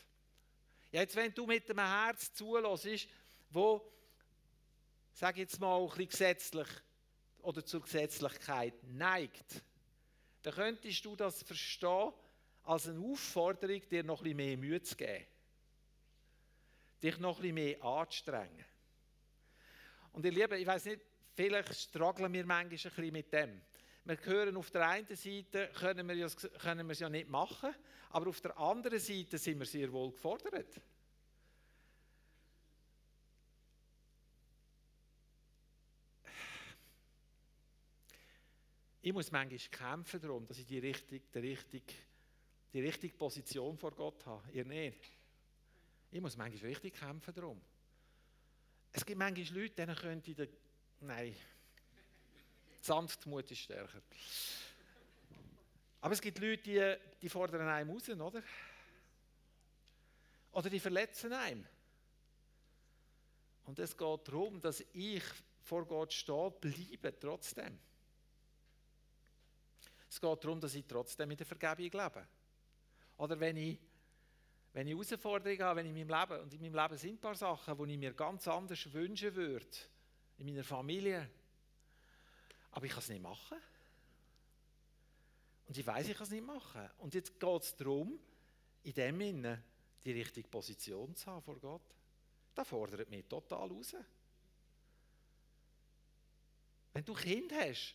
Ja, 0.92 1.00
jetzt, 1.00 1.16
wenn 1.16 1.34
du 1.34 1.46
mit 1.46 1.68
dem 1.68 1.78
Herz 1.78 2.32
zulässt, 2.32 3.08
wo 3.50 3.90
sage 5.14 5.40
jetzt 5.40 5.60
mal, 5.60 5.80
ein 5.80 5.88
bisschen 5.88 6.08
gesetzlich 6.08 6.68
oder 7.38 7.64
zur 7.64 7.82
Gesetzlichkeit 7.82 8.74
neigt, 8.82 9.62
dann 10.42 10.54
könntest 10.54 11.04
du 11.04 11.16
das 11.16 11.42
verstehen 11.42 12.12
als 12.64 12.88
eine 12.88 13.00
Aufforderung, 13.00 13.80
dir 13.88 14.02
noch 14.02 14.20
ein 14.20 14.24
bisschen 14.24 14.36
mehr 14.36 14.56
Mühe 14.56 14.82
zu 14.82 14.96
geben. 14.96 15.26
Dich 17.02 17.18
noch 17.18 17.36
ein 17.36 17.42
bisschen 17.42 17.54
mehr 17.54 17.82
anzustrengen. 17.82 18.64
Und 20.14 20.24
ihr 20.24 20.30
Lieben, 20.30 20.54
ich 20.54 20.66
weiß 20.66 20.84
nicht, 20.86 21.00
vielleicht 21.34 21.74
strugglen 21.74 22.32
wir 22.32 22.46
manchmal 22.46 22.60
ein 22.60 22.68
bisschen 22.68 23.12
mit 23.12 23.32
dem. 23.32 23.60
Wir 24.04 24.18
hören 24.24 24.56
auf 24.56 24.70
der 24.70 24.88
einen 24.88 25.16
Seite, 25.16 25.70
können 25.74 26.08
wir, 26.08 26.30
können 26.60 26.86
wir 26.86 26.92
es 26.92 27.00
ja 27.00 27.08
nicht 27.08 27.28
machen, 27.28 27.74
aber 28.10 28.28
auf 28.28 28.40
der 28.40 28.56
anderen 28.56 29.00
Seite 29.00 29.38
sind 29.38 29.58
wir 29.58 29.66
sehr 29.66 29.92
wohl 29.92 30.12
gefordert. 30.12 30.80
Ich 39.02 39.12
muss 39.12 39.32
manchmal 39.32 39.58
kämpfen 39.58 40.20
darum, 40.20 40.46
dass 40.46 40.58
ich 40.58 40.66
die 40.66 40.78
richtige, 40.78 41.24
die 41.34 41.38
richtige, 41.40 41.92
die 42.72 42.80
richtige 42.80 43.16
Position 43.16 43.76
vor 43.76 43.90
Gott 43.90 44.24
habe. 44.26 44.48
Ihr 44.52 44.64
nicht. 44.64 45.10
Ich 46.12 46.20
muss 46.20 46.36
manchmal 46.36 46.70
richtig 46.70 46.94
kämpfen 46.94 47.34
darum. 47.34 47.60
Es 48.96 49.04
gibt 49.04 49.18
manchmal 49.18 49.60
Leute, 49.60 49.74
denen 49.74 49.96
könnte. 49.96 50.34
Den, 50.34 50.48
nein. 51.00 51.34
Sanftmut 52.80 53.50
ist 53.50 53.58
stärker. 53.58 54.00
Aber 56.00 56.14
es 56.14 56.20
gibt 56.20 56.38
Leute, 56.38 56.62
die, 56.62 56.96
die 57.20 57.28
fordern 57.28 57.66
einem 57.66 57.90
raus, 57.90 58.08
oder? 58.08 58.42
Oder 60.52 60.70
die 60.70 60.78
verletzen 60.78 61.32
einem. 61.32 61.66
Und 63.64 63.78
es 63.80 63.96
geht 63.96 64.28
darum, 64.28 64.60
dass 64.60 64.84
ich 64.92 65.24
vor 65.62 65.84
Gott 65.86 66.12
stehe, 66.12 66.52
bleibe 66.52 67.18
trotzdem. 67.18 67.76
Es 70.08 70.20
geht 70.20 70.44
darum, 70.44 70.60
dass 70.60 70.74
ich 70.76 70.84
trotzdem 70.86 71.32
in 71.32 71.36
der 71.36 71.46
Vergebung 71.46 72.00
lebe. 72.00 72.28
Oder 73.16 73.40
wenn 73.40 73.56
ich, 73.56 73.78
wenn 74.74 74.88
ich 74.88 74.92
Herausforderungen 74.92 75.62
habe, 75.62 75.78
wenn 75.78 75.86
ich 75.86 75.96
in 75.96 76.06
meinem 76.06 76.20
Leben, 76.20 76.42
und 76.42 76.52
in 76.52 76.60
meinem 76.60 76.74
Leben 76.74 76.98
sind 76.98 77.14
ein 77.14 77.20
paar 77.20 77.36
Sachen, 77.36 77.78
die 77.78 77.92
ich 77.92 77.98
mir 77.98 78.12
ganz 78.12 78.46
anders 78.48 78.92
wünschen 78.92 79.34
würde, 79.34 79.66
in 80.36 80.46
meiner 80.46 80.64
Familie, 80.64 81.30
aber 82.72 82.84
ich 82.84 82.90
kann 82.90 83.00
es 83.00 83.08
nicht 83.08 83.22
machen. 83.22 83.56
Und 85.66 85.78
ich 85.78 85.86
weiß, 85.86 86.08
ich 86.08 86.16
kann 86.16 86.24
es 86.24 86.30
nicht 86.30 86.44
machen. 86.44 86.90
Und 86.98 87.14
jetzt 87.14 87.38
geht 87.38 87.62
es 87.62 87.76
darum, 87.76 88.18
in 88.82 88.92
dem 88.92 89.18
Sinne 89.18 89.62
die 90.04 90.12
richtige 90.12 90.48
Position 90.48 91.14
zu 91.14 91.26
haben 91.30 91.42
vor 91.42 91.58
Gott. 91.60 91.94
Das 92.52 92.66
fordert 92.66 93.08
mich 93.08 93.24
total 93.26 93.68
raus. 93.68 93.94
Wenn 96.92 97.04
du 97.04 97.14
Kind 97.14 97.52
hast, 97.52 97.94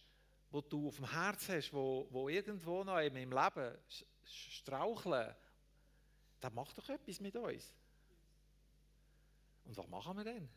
wo 0.50 0.62
du 0.62 0.88
auf 0.88 0.96
dem 0.96 1.12
Herz 1.12 1.50
hast, 1.50 1.74
wo, 1.74 2.08
wo 2.10 2.30
irgendwo 2.30 2.86
noch 2.86 3.00
in 3.00 3.14
meinem 3.14 3.34
Leben 3.34 3.78
straucheln, 4.24 5.36
das 6.40 6.54
macht 6.54 6.78
doch 6.78 6.90
etwas 6.90 7.20
mit 7.20 7.36
uns. 7.36 7.74
Und 9.66 9.78
was 9.78 9.88
machen 9.88 10.18
wir 10.18 10.24
denn? 10.24 10.50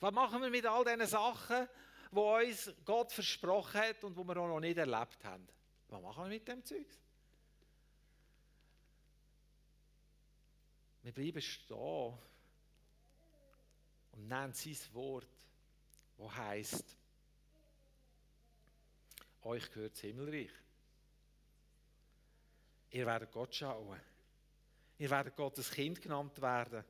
Was 0.00 0.12
machen 0.12 0.42
wir 0.42 0.50
mit 0.50 0.66
all 0.66 0.84
diesen 0.84 1.06
Sachen, 1.06 1.68
die 2.10 2.18
uns 2.18 2.74
Gott 2.84 3.12
versprochen 3.12 3.80
hat 3.80 4.02
und 4.04 4.16
die 4.16 4.24
wir 4.24 4.36
auch 4.36 4.48
noch 4.48 4.60
nicht 4.60 4.76
erlebt 4.76 5.24
haben? 5.24 5.46
Was 5.88 6.02
machen 6.02 6.24
wir 6.24 6.30
mit 6.30 6.48
dem 6.48 6.64
Zeug? 6.64 6.86
Wir 11.02 11.12
bleiben 11.12 11.40
stehen 11.40 12.18
und 14.12 14.28
nennen 14.28 14.54
sein 14.54 14.76
Wort, 14.92 15.28
wo 16.16 16.32
heißt 16.32 16.96
euch 19.42 19.70
gehört 19.72 19.94
das 19.94 20.00
Himmelreich. 20.00 20.50
Ihr 22.90 23.06
werdet 23.06 23.32
Gott 23.32 23.54
schauen. 23.54 24.00
Ihr 25.02 25.10
werdet 25.10 25.34
Gottes 25.34 25.68
Kind 25.68 26.00
genannt 26.00 26.40
werden. 26.40 26.84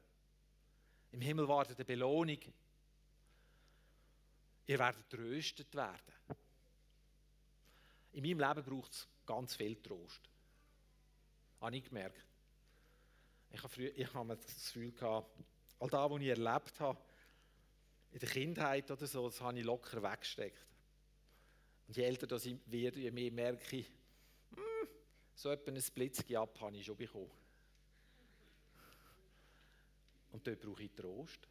Im 1.13 1.23
Himmel 1.23 1.49
wartet 1.49 1.79
eine 1.79 1.87
Belohnung. 1.87 2.41
Ihr 4.67 4.79
werdet 4.79 5.09
tröstet 5.09 5.75
werden. 5.75 6.13
In 8.13 8.23
meinem 8.23 8.41
Leben 8.41 8.65
braucht 8.69 8.93
es 8.93 9.09
ganz 9.25 9.57
viel 9.57 9.77
Trost. 9.77 10.21
Habe 11.63 11.75
ich 11.75 11.85
gemerkt. 11.85 12.23
Ich 13.51 13.63
habe, 13.63 13.73
früher, 13.73 13.97
ich 13.97 14.13
habe 14.13 14.37
das 14.37 14.57
Gefühl 14.57 14.93
gehabt, 14.93 15.35
all 15.79 15.89
das, 15.89 16.11
was 16.11 16.21
ich 16.21 16.29
erlebt 16.29 16.81
habe, 16.81 16.99
in 18.11 18.19
der 18.19 18.29
Kindheit 18.29 18.91
oder 18.91 19.07
so, 19.07 19.27
das 19.27 19.41
habe 19.41 19.59
ich 19.59 19.65
locker 19.65 20.03
weggesteckt. 20.03 20.67
Und 21.89 21.97
je 21.97 22.03
älter 22.03 22.31
ich 22.37 22.59
werde, 22.67 23.01
je 23.01 23.11
mehr 23.11 23.33
merke 23.33 23.75
ich, 23.75 23.87
hm, 24.51 24.89
so 25.35 25.49
etwa 25.49 25.71
ein 25.71 25.83
Blitzki 25.95 26.37
ab 26.37 26.61
habe 26.61 26.77
ich 26.77 26.85
schon 26.85 26.99
bekommen. 26.99 27.42
Und 30.33 30.47
dort 30.47 30.61
brauche 30.61 30.83
ich 30.83 30.93
Trost. 30.93 31.49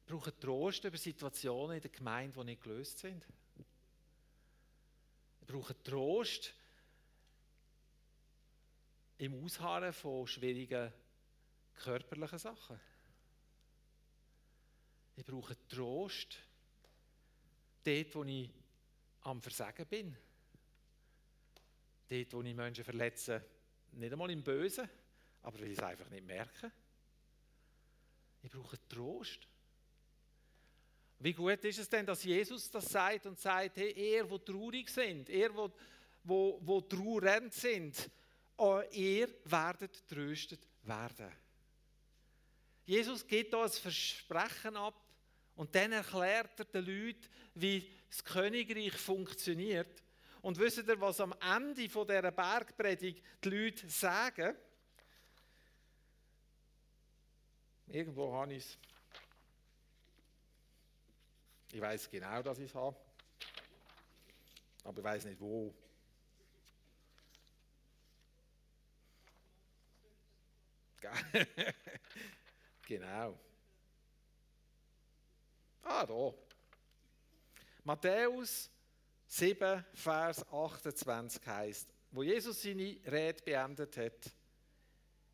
Ich 0.00 0.12
brauche 0.12 0.38
Trost 0.38 0.84
über 0.84 0.96
Situationen 0.96 1.76
in 1.76 1.82
der 1.82 1.90
Gemeinde, 1.90 2.38
die 2.38 2.44
nicht 2.44 2.62
gelöst 2.62 2.98
sind. 2.98 3.26
Ich 5.40 5.46
brauche 5.46 5.82
Trost 5.82 6.54
im 9.18 9.44
Ausharren 9.44 9.92
von 9.92 10.26
schwierigen 10.26 10.92
körperlichen 11.74 12.38
Sachen. 12.38 12.80
Ich 15.16 15.24
brauche 15.24 15.56
Trost 15.68 16.38
dort, 17.82 18.14
wo 18.14 18.24
ich 18.24 18.50
am 19.22 19.42
Versagen 19.42 19.86
bin. 19.86 20.16
Dort, 22.08 22.32
wo 22.32 22.42
ich 22.42 22.54
Menschen 22.54 22.84
verletze, 22.84 23.44
nicht 23.92 24.12
einmal 24.12 24.30
im 24.30 24.42
Bösen, 24.42 24.88
aber 25.42 25.60
ich 25.60 25.78
es 25.78 25.82
einfach 25.82 26.08
nicht 26.10 26.26
merke. 26.26 26.70
Ich 28.42 28.50
brauche 28.50 28.78
Trost. 28.88 29.48
Wie 31.20 31.32
gut 31.32 31.64
ist 31.64 31.78
es 31.78 31.88
denn, 31.88 32.06
dass 32.06 32.22
Jesus 32.22 32.70
das 32.70 32.88
sagt 32.90 33.26
und 33.26 33.38
sagt, 33.38 33.76
hey, 33.76 33.92
ihr, 33.92 34.30
wo 34.30 34.38
traurig 34.38 34.88
sind, 34.88 35.28
ihr, 35.28 35.54
wo, 35.54 35.72
wo, 36.22 36.60
wo 36.62 36.80
trauernd 36.80 37.52
sind, 37.52 38.08
oh, 38.56 38.80
ihr 38.92 39.28
werdet 39.44 40.06
tröstet 40.06 40.60
werden. 40.82 41.32
Jesus 42.84 43.26
gibt 43.26 43.52
uns 43.54 43.76
ein 43.76 43.82
Versprechen 43.82 44.76
ab 44.76 44.94
und 45.56 45.74
dann 45.74 45.92
erklärt 45.92 46.60
er 46.60 46.64
den 46.66 46.86
Leuten, 46.86 47.28
wie 47.54 47.90
das 48.08 48.24
Königreich 48.24 48.94
funktioniert. 48.94 50.02
Und 50.40 50.56
wisst 50.58 50.78
ihr, 50.78 51.00
was 51.00 51.20
am 51.20 51.34
Ende 51.40 51.82
dieser 51.82 52.30
Bergpredigt 52.30 53.22
die 53.44 53.48
Leute 53.50 53.88
sagen? 53.90 54.56
Irgendwo 57.90 58.32
habe 58.34 58.54
ich 58.54 58.64
es. 58.64 58.78
Ich 61.72 61.80
weiß 61.80 62.10
genau, 62.10 62.42
dass 62.42 62.58
ich 62.58 62.66
es 62.66 62.74
habe. 62.74 62.96
Aber 64.84 64.98
ich 64.98 65.04
weiß 65.04 65.24
nicht 65.24 65.40
wo. 65.40 65.74
genau. 72.86 73.38
Ah, 75.82 76.04
da. 76.04 76.34
Matthäus 77.84 78.70
7, 79.26 79.84
Vers 79.94 80.46
28 80.52 81.46
heißt, 81.46 81.94
wo 82.10 82.22
Jesus 82.22 82.62
seine 82.62 82.98
Rede 83.06 83.42
beendet 83.42 83.96
hat, 83.96 84.30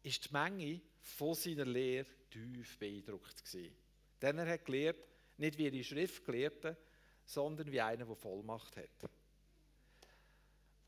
ist 0.03 0.27
die 0.27 0.33
Menge 0.33 0.81
von 1.01 1.35
seiner 1.35 1.65
Lehre 1.65 2.07
tief 2.35 2.79
beeindruckt 2.79 3.45
gewesen. 3.45 3.75
Denn 4.21 4.39
er 4.39 4.49
hat 4.49 4.65
gelehrt, 4.65 5.09
nicht 5.37 5.59
wie 5.59 5.71
die 5.71 5.85
Schriftgelehrten, 5.85 6.77
sondern 7.25 7.71
wie 7.71 7.81
einer, 7.81 8.05
der 8.05 8.17
Vollmacht 8.17 8.77
hat. 8.77 9.11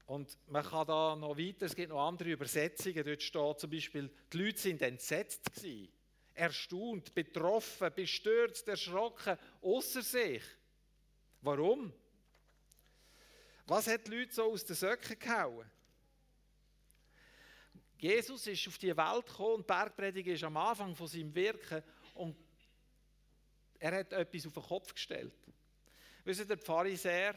Und 0.06 0.38
man 0.46 0.64
kann 0.64 0.86
da 0.86 1.16
noch 1.16 1.36
weiter, 1.36 1.66
es 1.66 1.74
gibt 1.74 1.90
noch 1.90 2.06
andere 2.06 2.30
Übersetzungen, 2.30 3.04
dort 3.04 3.22
steht 3.22 3.60
zum 3.60 3.70
Beispiel, 3.70 4.10
die 4.32 4.38
Leute 4.38 4.58
sind 4.58 4.82
entsetzt 4.82 5.52
gewesen, 5.52 5.92
erstaunt, 6.34 7.12
betroffen, 7.14 7.90
bestürzt, 7.94 8.68
erschrocken, 8.68 9.36
außer 9.62 10.02
sich. 10.02 10.42
Warum? 11.40 11.92
Was 13.66 13.88
hat 13.88 14.06
die 14.06 14.12
Leute 14.12 14.32
so 14.32 14.44
aus 14.44 14.64
den 14.64 14.76
Söcken 14.76 15.18
gehauen? 15.18 15.68
Jesus 17.98 18.46
ist 18.46 18.68
auf 18.68 18.78
die 18.78 18.96
Welt 18.96 19.26
gekommen 19.26 19.54
und 19.54 19.66
Bergpredigt 19.66 20.28
ist 20.28 20.44
am 20.44 20.56
Anfang 20.56 20.94
von 20.94 21.06
seinem 21.06 21.34
Wirken 21.34 21.82
und 22.14 22.36
er 23.78 23.98
hat 23.98 24.12
etwas 24.12 24.46
auf 24.46 24.54
den 24.54 24.62
Kopf 24.62 24.94
gestellt. 24.94 25.34
Wisst 26.24 26.40
ihr, 26.40 26.46
der 26.46 26.58
Pharisäer, 26.58 27.34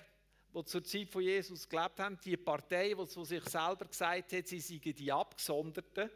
die 0.53 0.65
zur 0.65 0.83
Zeit 0.83 1.09
von 1.09 1.21
Jesus 1.21 1.67
gelebt 1.67 1.99
haben, 1.99 2.19
die 2.23 2.35
Partei, 2.35 2.93
die 2.93 3.07
zu 3.07 3.23
sich 3.23 3.43
selber 3.43 3.85
gesagt 3.85 4.33
hat, 4.33 4.47
sie 4.47 4.59
seien 4.59 4.81
die 4.81 5.11
Abgesonderten, 5.11 6.09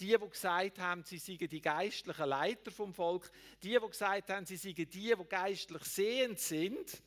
die, 0.00 0.16
die 0.16 0.28
gesagt 0.28 0.78
haben, 0.78 1.04
sie 1.04 1.18
seien 1.18 1.48
die 1.48 1.60
geistlichen 1.60 2.28
Leiter 2.28 2.70
vom 2.70 2.92
Volk, 2.92 3.30
die, 3.62 3.78
die 3.78 3.86
gesagt 3.86 4.30
haben, 4.30 4.46
sie 4.46 4.56
seien 4.56 4.74
die, 4.74 4.86
die 4.86 5.14
geistlich 5.28 5.84
sehend 5.84 6.38
sind, 6.38 7.02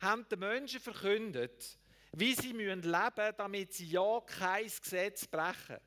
haben 0.00 0.28
den 0.28 0.38
Menschen 0.38 0.80
verkündet, 0.80 1.78
wie 2.12 2.34
sie 2.34 2.52
leben 2.52 2.80
müssen, 2.80 3.34
damit 3.36 3.72
sie 3.72 3.88
ja 3.88 4.20
kein 4.20 4.64
Gesetz 4.64 5.26
brechen. 5.26 5.78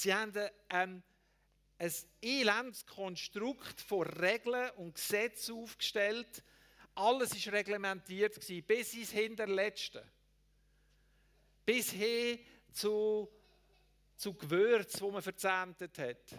Sie 0.00 0.14
haben 0.14 0.32
ähm, 0.70 1.02
ein 1.78 1.92
elendes 2.22 2.86
Konstrukt 2.86 3.82
von 3.82 4.06
Regeln 4.06 4.70
und 4.76 4.94
Gesetzen 4.94 5.56
aufgestellt. 5.56 6.42
Alles 6.94 7.46
war 7.46 7.52
reglementiert, 7.52 8.40
bis 8.66 8.94
ins 8.94 9.10
Hinterletzte. 9.10 10.02
Bis 11.66 11.90
hin 11.90 12.38
zu, 12.72 13.30
zu 14.16 14.32
Gewürz, 14.32 14.98
wo 15.02 15.10
man 15.10 15.20
verzähmt 15.20 15.82
hat. 15.98 16.34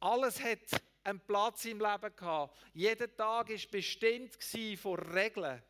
Alles 0.00 0.42
hat 0.42 0.82
einen 1.04 1.20
Platz 1.20 1.64
im 1.64 1.80
Leben 1.80 2.14
gehabt. 2.14 2.54
Jeder 2.74 3.16
Tag 3.16 3.48
war 3.48 3.70
bestimmt 3.70 4.36
von 4.78 4.98
Regeln. 4.98 5.62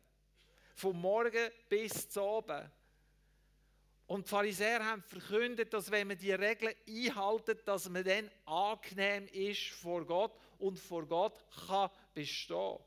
Vom 0.75 0.99
Morgen 0.99 1.49
bis 1.69 2.09
zum 2.09 2.23
Abend. 2.23 2.69
Und 4.07 4.25
die 4.25 4.29
Pharisäer 4.29 4.85
haben 4.85 5.01
verkündet, 5.01 5.73
dass 5.73 5.89
wenn 5.89 6.07
man 6.07 6.17
die 6.17 6.31
Regeln 6.31 6.75
einhaltet, 6.87 7.67
dass 7.67 7.89
man 7.89 8.03
dann 8.03 8.29
angenehm 8.45 9.27
ist 9.27 9.69
vor 9.69 10.05
Gott 10.05 10.37
und 10.59 10.77
vor 10.77 11.07
Gott 11.07 11.43
kann 11.67 11.89
bestehen. 12.13 12.77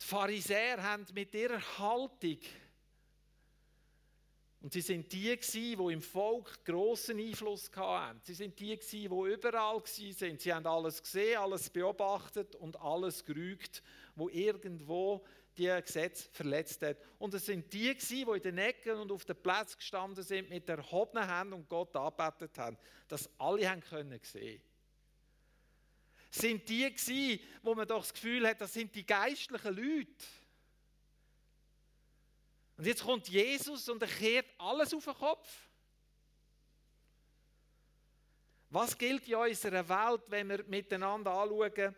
Die 0.00 0.06
Pharisäer 0.06 0.82
haben 0.82 1.06
mit 1.14 1.34
ihrer 1.34 1.78
Haltung 1.78 2.38
und 4.62 4.72
sie 4.72 4.80
sind 4.80 5.12
die, 5.12 5.36
die 5.36 5.72
im 5.72 6.02
Volk 6.02 6.64
großen 6.64 7.18
Einfluss 7.18 7.68
hatten. 7.74 8.20
Sie 8.22 8.34
sind 8.34 8.60
die, 8.60 8.78
die 8.78 9.04
überall 9.06 9.42
waren. 9.42 9.82
Sie 9.84 10.52
haben 10.52 10.66
alles 10.66 11.02
gesehen, 11.02 11.38
alles 11.38 11.68
beobachtet 11.68 12.54
und 12.54 12.80
alles 12.80 13.24
gerügt, 13.24 13.82
wo 14.14 14.28
irgendwo 14.28 15.24
die 15.56 15.68
Gesetze 15.84 16.28
verletzt 16.30 16.82
hat. 16.82 16.98
Und 17.18 17.34
es 17.34 17.46
sind 17.46 17.72
die, 17.72 17.94
die 17.94 18.22
in 18.22 18.42
den 18.42 18.58
Ecken 18.58 18.98
und 18.98 19.12
auf 19.12 19.24
den 19.24 19.36
Plätzen 19.36 19.76
gestanden 19.78 20.24
sind, 20.24 20.48
mit 20.48 20.68
erhobenen 20.68 21.28
Händen 21.28 21.54
und 21.54 21.68
Gott 21.68 21.94
arbeitet 21.94 22.56
haben. 22.58 22.78
Das 23.08 23.28
alle 23.38 23.68
haben 23.68 23.80
können 23.80 24.18
sehen. 24.22 24.62
Sind 26.30 26.66
die, 26.68 26.94
die, 26.94 27.44
wo 27.62 27.74
man 27.74 27.86
doch 27.86 28.00
das 28.00 28.14
Gefühl 28.14 28.48
hat, 28.48 28.60
das 28.60 28.72
sind 28.72 28.94
die 28.94 29.04
geistlichen 29.04 29.74
Leute. 29.74 30.24
Und 32.78 32.86
jetzt 32.86 33.04
kommt 33.04 33.28
Jesus 33.28 33.88
und 33.88 34.00
er 34.00 34.08
kehrt 34.08 34.46
alles 34.58 34.94
auf 34.94 35.04
den 35.04 35.14
Kopf. 35.14 35.48
Was 38.70 38.96
gilt 38.96 39.28
in 39.28 39.34
unserer 39.34 39.86
Welt, 39.86 40.22
wenn 40.28 40.48
wir 40.48 40.64
miteinander 40.64 41.30
anschauen, 41.30 41.94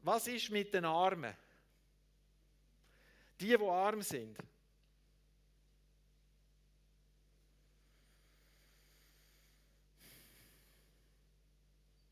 was 0.00 0.26
ist 0.26 0.50
mit 0.50 0.72
den 0.72 0.86
Armen? 0.86 1.36
Die, 3.40 3.56
die 3.56 3.64
arm 3.64 4.02
sind. 4.02 4.38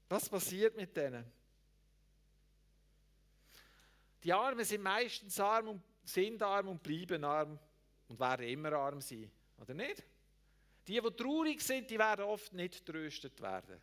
Was 0.08 0.28
passiert 0.28 0.76
mit 0.76 0.94
denen? 0.94 1.24
Die 4.22 4.32
Armen 4.32 4.64
sind 4.64 4.82
meistens 4.82 5.40
arm 5.40 5.68
und 5.68 5.82
sind 6.04 6.42
arm 6.42 6.68
und 6.68 6.82
bleiben 6.82 7.24
arm 7.24 7.58
und 8.08 8.20
werden 8.20 8.46
immer 8.46 8.72
arm 8.72 9.00
sein, 9.00 9.30
oder 9.58 9.72
nicht? 9.72 10.04
Die, 10.86 11.00
die 11.00 11.16
traurig 11.16 11.62
sind, 11.62 11.90
die 11.90 11.98
werden 11.98 12.26
oft 12.26 12.52
nicht 12.52 12.84
tröstet 12.84 13.40
werden. 13.40 13.80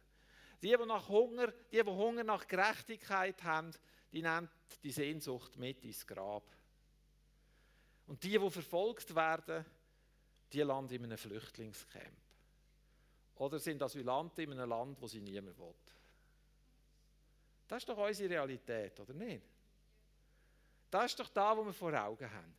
Die, 0.62 0.67
die 0.67 0.86
nach 0.86 1.08
Hunger, 1.10 1.47
die, 1.71 1.82
die 1.82 1.89
Hunger 1.89 2.23
nach 2.23 2.45
Gerechtigkeit 2.45 3.41
haben, 3.43 3.71
die 4.12 4.21
nehmen 4.21 4.49
die 4.84 4.91
Sehnsucht 4.91 5.58
mit 5.58 5.84
ins 5.84 6.06
Grab. 6.06 6.43
Und 8.10 8.24
die, 8.24 8.39
die 8.39 8.50
verfolgt 8.50 9.13
werden, 9.13 9.63
die 10.52 10.62
landen 10.62 10.95
in 10.95 11.04
einem 11.04 11.17
Flüchtlingscamp. 11.17 12.17
Oder 13.36 13.60
sind 13.60 13.84
Asylanten 13.84 14.45
in 14.45 14.54
einem 14.54 14.67
Land, 14.67 15.00
wo 15.00 15.08
sie 15.08 15.22
niemand 15.22 15.56
will. 15.60 15.76
Das 17.67 17.84
ist 17.84 17.88
doch 17.88 17.98
unsere 18.00 18.32
Realität, 18.32 19.00
oder 19.00 19.13
nicht? 19.13 19.43
Das 20.89 21.06
ist 21.06 21.19
doch 21.19 21.30
da, 21.30 21.56
wo 21.56 21.63
wir 21.63 21.72
vor 21.72 21.93
Augen 21.93 22.34
haben. 22.34 22.56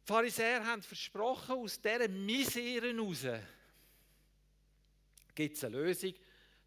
Die 0.00 0.06
Pharisäer 0.06 0.64
haben 0.64 0.82
versprochen, 0.82 1.56
aus 1.56 1.78
dieser 1.78 2.08
Misere 2.08 2.90
heraus 2.90 3.26
gibt 5.34 5.58
es 5.58 5.64
eine 5.64 5.76
Lösung. 5.76 6.14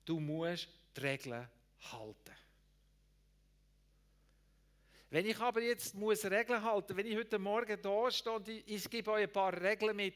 Du 0.05 0.19
musst 0.19 0.69
die 0.95 1.01
Regeln 1.01 1.49
halten. 1.91 2.40
Wenn 5.11 5.25
ich 5.25 5.37
aber 5.41 5.61
jetzt 5.61 5.93
muss 5.93 6.23
Regeln 6.23 6.63
halten, 6.63 6.95
wenn 6.95 7.05
ich 7.05 7.17
heute 7.17 7.37
Morgen 7.37 7.77
da 7.81 8.09
stehe 8.09 8.33
und 8.33 8.47
ich, 8.47 8.89
gebe 8.89 9.11
euch 9.11 9.23
ein 9.23 9.31
paar 9.31 9.51
Regeln 9.61 9.93
mit 9.93 10.15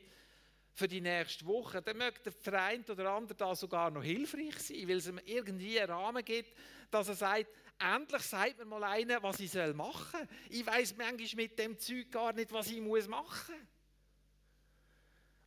für 0.72 0.88
die 0.88 1.02
nächste 1.02 1.46
Woche, 1.46 1.82
dann 1.82 1.98
möchte 1.98 2.32
der 2.32 2.64
eine 2.64 2.86
oder 2.86 3.12
andere 3.12 3.38
da 3.38 3.54
sogar 3.56 3.92
noch 3.92 4.04
hilfreich 4.04 4.58
sein, 4.58 4.88
weil 4.88 4.96
es 4.96 5.08
ihm 5.08 5.20
irgendwie 5.26 5.82
einen 5.82 5.92
Rahmen 5.92 6.24
gibt, 6.24 6.58
dass 6.90 7.10
er 7.10 7.16
sagt, 7.16 7.48
endlich 7.78 8.22
sagt 8.22 8.58
mir 8.58 8.64
mal 8.64 8.86
einer, 8.86 9.22
was 9.22 9.42
ich 9.42 9.54
machen 9.74 10.06
soll. 10.14 10.28
Ich 10.50 10.66
weiß 10.66 10.96
manchmal 10.96 11.44
mit 11.44 11.60
dem 11.60 11.78
Zeug 11.78 12.10
gar 12.10 12.32
nicht, 12.32 12.54
was 12.54 12.72
ich 12.72 12.80
muss 12.80 13.10
machen 13.10 13.54
muss. 13.54 13.68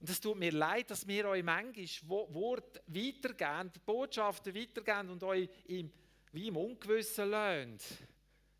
Und 0.00 0.10
es 0.10 0.20
tut 0.20 0.36
mir 0.36 0.52
leid, 0.52 0.90
dass 0.90 1.06
wir 1.06 1.26
euch 1.26 1.42
manchmal 1.42 2.34
Worte 2.34 2.82
weitergeben, 2.86 3.72
Botschaften 3.86 4.54
weitergeben 4.54 5.08
und 5.08 5.22
euch 5.22 5.48
im, 5.68 5.90
wie 6.32 6.48
im 6.48 6.56
Ungewissen 6.58 7.30
löhnt 7.30 7.82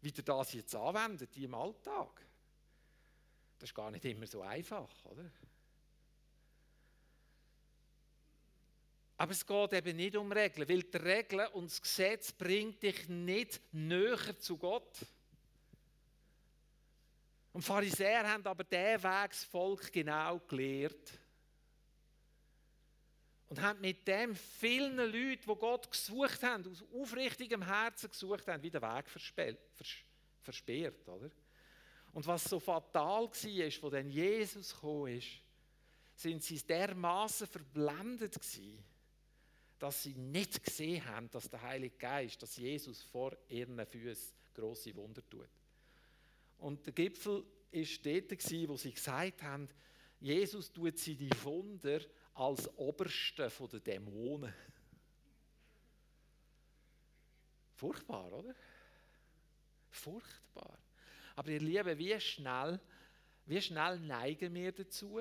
wie 0.00 0.12
ihr 0.16 0.22
das 0.22 0.52
jetzt 0.52 0.74
anwendet 0.74 1.37
im 1.37 1.54
Alltag. 1.54 2.24
Das 3.58 3.70
ist 3.70 3.74
gar 3.74 3.90
nicht 3.90 4.04
immer 4.04 4.26
so 4.26 4.42
einfach, 4.42 4.90
oder? 5.06 5.30
Aber 9.16 9.32
es 9.32 9.44
geht 9.44 9.72
eben 9.72 9.96
nicht 9.96 10.16
um 10.16 10.30
Regeln, 10.30 10.68
weil 10.68 10.82
die 10.84 10.96
Regeln 10.96 11.48
und 11.48 11.68
das 11.68 11.82
Gesetz 11.82 12.30
bringt 12.30 12.80
dich 12.84 13.08
nicht 13.08 13.61
näher 13.72 14.38
zu 14.38 14.56
Gott. 14.56 14.96
Und 17.52 17.62
Pharisäer 17.62 18.32
haben 18.32 18.46
aber 18.46 18.62
den 18.62 19.02
Weg 19.02 19.30
das 19.30 19.42
Volk 19.42 19.92
genau 19.92 20.38
gelehrt. 20.38 21.18
Und 23.48 23.62
haben 23.62 23.80
mit 23.80 24.06
dem 24.06 24.34
vielen 24.34 24.96
Leuten, 24.96 25.42
die 25.42 25.58
Gott 25.58 25.90
gesucht 25.90 26.42
haben, 26.42 26.70
aus 26.70 26.84
aufrichtigem 26.92 27.62
Herzen 27.62 28.11
gesucht 28.11 28.46
haben, 28.46 28.62
wieder 28.62 28.82
Weg 28.82 29.08
versperrt. 29.08 31.08
Oder? 31.08 31.30
Und 32.12 32.26
was 32.26 32.44
so 32.44 32.61
fatal 32.61 33.24
war, 33.24 33.82
wo 33.82 33.90
dann 33.90 34.11
Jesus 34.11 34.74
gekommen 34.74 35.16
ist, 35.16 35.28
sind 36.14 36.42
sie 36.42 36.58
dermaßen 36.58 37.46
verblendet 37.46 38.34
gewesen, 38.34 38.84
dass 39.78 40.02
sie 40.02 40.14
nicht 40.14 40.64
gesehen 40.64 41.04
haben, 41.06 41.30
dass 41.30 41.48
der 41.48 41.62
Heilige 41.62 41.96
Geist, 41.96 42.42
dass 42.42 42.56
Jesus 42.56 43.02
vor 43.02 43.37
ihren 43.48 43.87
Füßen 43.87 44.34
große 44.54 44.94
Wunder 44.96 45.22
tut. 45.28 45.48
Und 46.58 46.84
der 46.84 46.92
Gipfel 46.92 47.44
ist 47.70 48.04
dort, 48.04 48.30
wo 48.68 48.76
sie 48.76 48.92
gesagt 48.92 49.42
haben, 49.42 49.68
Jesus 50.20 50.72
tut 50.72 50.98
sie 50.98 51.14
die 51.14 51.30
Wunder 51.44 52.00
als 52.38 52.68
Oberste 52.79 53.51
der 53.51 53.81
Dämonen. 53.81 54.55
Furchtbar, 57.74 58.33
oder? 58.33 58.55
Furchtbar. 59.90 60.79
Aber 61.35 61.51
ihr 61.51 61.61
Lieben, 61.61 61.98
wie 61.98 62.20
schnell, 62.20 62.81
wie 63.46 63.61
schnell 63.61 63.98
neigen 63.98 64.55
wir 64.55 64.70
dazu, 64.70 65.20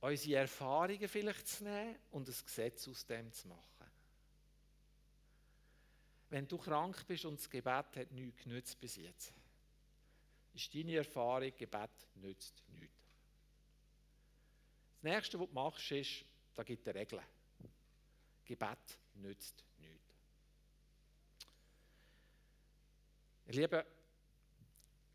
unsere 0.00 0.40
Erfahrungen 0.40 1.08
vielleicht 1.08 1.46
zu 1.46 1.64
nehmen 1.64 1.96
und 2.10 2.28
ein 2.28 2.34
Gesetz 2.44 2.88
aus 2.88 3.06
dem 3.06 3.32
zu 3.32 3.46
machen? 3.46 3.90
Wenn 6.30 6.48
du 6.48 6.58
krank 6.58 7.06
bist 7.06 7.24
und 7.26 7.38
das 7.38 7.48
Gebet 7.48 7.96
hat 7.96 8.10
nichts 8.10 8.42
genützt 8.42 8.80
bis 8.80 8.96
jetzt, 8.96 9.32
ist 10.54 10.74
deine 10.74 10.96
Erfahrung, 10.96 11.52
Gebet 11.56 11.90
nützt 12.16 12.62
nichts. 12.70 13.01
Das 15.02 15.10
Nächste, 15.10 15.40
was 15.40 15.48
du 15.48 15.54
machst, 15.54 15.90
ist, 15.90 16.24
da 16.54 16.62
gibt 16.62 16.86
es 16.86 16.94
Regeln. 16.94 17.24
Gebet 18.44 18.98
nützt 19.14 19.64
nichts. 19.78 20.14
Ihr 23.46 23.54
Lieben, 23.54 23.82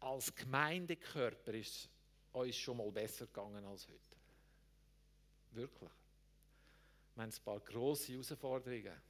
als 0.01 0.35
Gemeindekörper 0.35 1.53
ist 1.53 1.69
es 1.69 1.89
uns 2.33 2.55
schon 2.57 2.77
mal 2.77 2.91
besser 2.91 3.27
gegangen 3.27 3.63
als 3.63 3.87
heute. 3.87 4.17
Wirklich. 5.51 5.91
Wir 7.15 7.23
haben 7.23 7.31
ein 7.31 7.43
paar 7.43 7.59
grosse 7.61 8.11
Herausforderungen, 8.11 9.01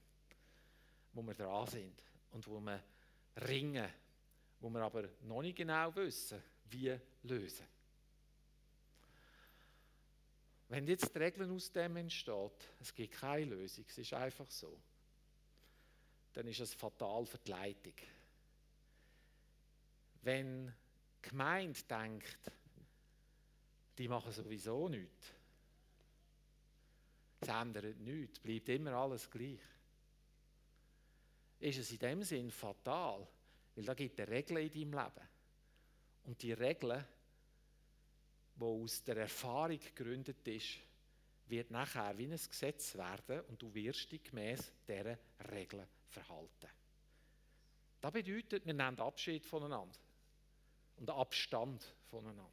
wo 1.11 1.23
wir 1.23 1.33
dran 1.33 1.67
sind 1.67 2.03
und 2.29 2.47
wo 2.47 2.59
wir 2.59 2.83
ringen, 3.47 3.91
wo 4.59 4.69
wir 4.69 4.81
aber 4.81 5.09
noch 5.23 5.41
nicht 5.41 5.57
genau 5.57 5.93
wissen, 5.95 6.41
wie 6.65 6.95
lösen. 7.23 7.65
Wenn 10.69 10.85
jetzt 10.87 11.13
die 11.13 11.19
Regeln 11.19 11.51
aus 11.51 11.71
dem 11.71 11.95
entsteht, 11.95 12.69
es 12.81 12.93
gibt 12.93 13.13
keine 13.13 13.45
Lösung, 13.45 13.85
es 13.87 13.97
ist 13.97 14.13
einfach 14.13 14.49
so, 14.51 14.77
dann 16.33 16.47
ist 16.47 16.59
es 16.59 16.73
fatal 16.73 17.25
für 17.25 17.37
die 17.37 17.51
Leitung. 17.51 17.93
Wenn 20.23 20.67
die 20.67 21.29
Gemeinde 21.29 21.81
denkt, 21.83 22.51
die 23.97 24.07
machen 24.07 24.31
sowieso 24.31 24.89
nichts, 24.89 25.33
es 27.39 27.47
ändert 27.47 27.97
nichts, 27.99 28.39
bleibt 28.39 28.69
immer 28.69 28.91
alles 28.93 29.29
gleich, 29.31 29.59
ist 31.59 31.77
es 31.79 31.91
in 31.91 31.99
dem 31.99 32.23
Sinn 32.23 32.51
fatal, 32.51 33.25
weil 33.75 33.85
da 33.85 33.93
gibt 33.93 34.19
es 34.19 34.27
Regeln 34.27 34.63
in 34.63 34.71
deinem 34.71 35.03
Leben. 35.03 35.27
Und 36.25 36.41
die 36.41 36.53
Regeln, 36.53 37.05
die 38.59 38.63
aus 38.63 39.03
der 39.03 39.17
Erfahrung 39.17 39.79
gegründet 39.79 40.47
ist, 40.47 40.79
wird 41.47 41.71
nachher 41.71 42.17
wie 42.17 42.25
ein 42.25 42.31
Gesetz 42.31 42.95
werden 42.95 43.41
und 43.47 43.61
du 43.61 43.73
wirst 43.73 44.11
dich 44.11 44.23
gemäß 44.23 44.71
dieser 44.87 45.17
Regeln 45.51 45.87
verhalten. 46.09 46.67
Das 48.01 48.11
bedeutet, 48.11 48.65
wir 48.65 48.73
nehmen 48.73 48.99
Abschied 48.99 49.45
voneinander 49.45 49.97
und 50.97 51.09
Abstand 51.09 51.83
voneinander. 52.09 52.51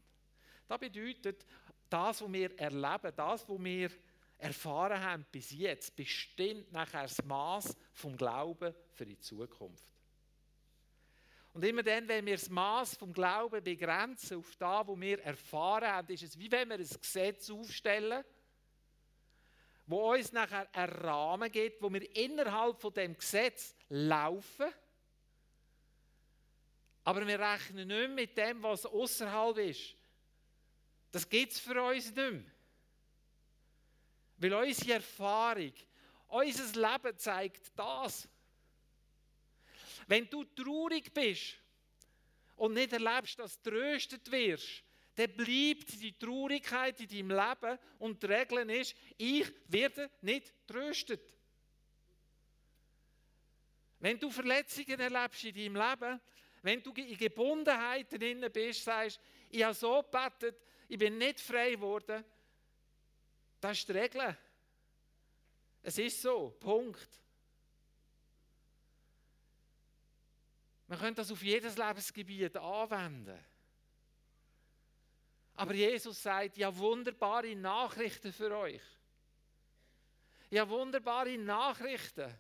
Das 0.67 0.79
bedeutet, 0.79 1.45
das, 1.89 2.23
was 2.23 2.33
wir 2.33 2.59
erleben, 2.59 3.13
das, 3.17 3.49
was 3.49 3.65
wir 3.65 3.91
erfahren 4.39 5.01
haben 5.01 5.27
bis 5.31 5.51
jetzt, 5.51 5.95
bestimmt 5.95 6.73
nachher 6.73 7.03
das 7.03 7.23
Maß 7.25 7.77
vom 7.93 8.17
Glauben 8.17 8.75
für 8.93 9.07
die 9.07 9.19
Zukunft. 9.19 9.94
Und 11.55 11.65
immer 11.65 11.83
dann, 11.83 12.07
wenn 12.09 12.27
wir 12.27 12.35
das 12.35 12.51
Maß 12.51 12.97
vom 12.97 13.13
Glauben 13.13 13.65
begrenzen 13.65 14.39
auf 14.39 14.55
das, 14.57 14.87
was 14.87 15.01
wir 15.01 15.23
erfahren 15.23 15.89
haben, 15.89 16.13
ist 16.13 16.23
es 16.23 16.39
wie 16.39 16.51
wenn 16.51 16.69
wir 16.69 16.77
ein 16.79 16.87
Gesetz 17.01 17.49
aufstellen, 17.49 18.25
wo 19.87 20.13
uns 20.13 20.33
nachher 20.33 20.69
einen 20.75 20.93
Rahmen 20.93 21.51
gibt, 21.51 21.81
wo 21.81 21.91
wir 21.91 22.15
innerhalb 22.17 22.81
von 22.81 22.93
dem 22.93 23.17
Gesetz 23.17 23.75
laufen 23.89 24.67
aber 27.05 27.27
wir 27.27 27.39
rechnen 27.39 27.87
nicht 27.87 28.11
mit 28.11 28.39
dem, 28.39 28.63
was 28.63 28.87
außerhalb 28.87 29.59
ist. 29.59 29.95
Das 31.13 31.29
gibt 31.29 31.53
es 31.53 31.61
für 31.61 31.81
uns 31.83 32.07
nicht 32.07 32.17
mehr. 32.17 32.43
Weil 34.39 34.55
unsere 34.55 34.95
Erfahrung, 34.95 35.73
unser 36.29 36.81
Leben 36.81 37.19
zeigt 37.19 37.79
das. 37.79 38.27
Wenn 40.07 40.29
du 40.29 40.45
traurig 40.45 41.13
bist 41.13 41.57
und 42.57 42.75
nicht 42.75 42.93
erlebst, 42.93 43.39
dass 43.39 43.61
du 43.61 43.71
tröstet 43.71 44.31
wirst, 44.31 44.83
dann 45.15 45.33
bleibt 45.37 46.01
die 46.01 46.19
Traurigkeit 46.19 47.01
in 47.01 47.09
deinem 47.09 47.31
Leben 47.31 47.79
und 48.01 48.23
die 48.23 48.27
Regel 48.27 48.71
ist, 48.71 48.95
ich 49.17 49.47
werde 49.69 50.11
nicht 50.23 50.53
tröstet. 50.67 51.21
Wenn 54.01 54.19
du 54.19 54.31
Verletzungen 54.31 55.01
erlebst 55.01 55.45
in 55.45 55.55
deinem 55.55 55.77
Leben, 55.77 56.21
wenn 56.63 56.83
du 56.83 56.93
in 56.93 57.17
Gebundenheiten 57.17 58.19
drin 58.19 58.51
bist, 58.53 58.85
sagst, 58.85 59.21
ich 59.51 59.63
habe 59.63 59.75
so 59.75 60.03
gebetet, 60.03 60.57
ich 60.89 60.99
bin 60.99 61.17
nicht 61.17 61.41
frei 61.41 61.73
geworden, 61.73 62.25
das 63.61 63.79
ist 63.79 63.89
die 63.89 63.93
Regel. 63.93 64.37
Es 65.83 65.99
ist 65.99 66.21
so, 66.21 66.57
Punkt. 66.61 67.09
Man 70.87 70.99
könnte 70.99 71.23
das 71.23 71.33
auf 71.33 71.43
jedes 71.43 71.77
Lebensgebiet 71.77 72.57
anwenden. 72.57 73.39
Aber 75.57 75.75
Jesus 75.75 76.23
sagt, 76.23 76.57
ja 76.57 76.77
wunderbare 76.77 77.55
Nachrichten 77.55 78.33
für 78.33 78.57
euch. 78.57 78.83
Ja 80.51 80.69
wunderbare 80.69 81.39
Nachrichten 81.39 82.35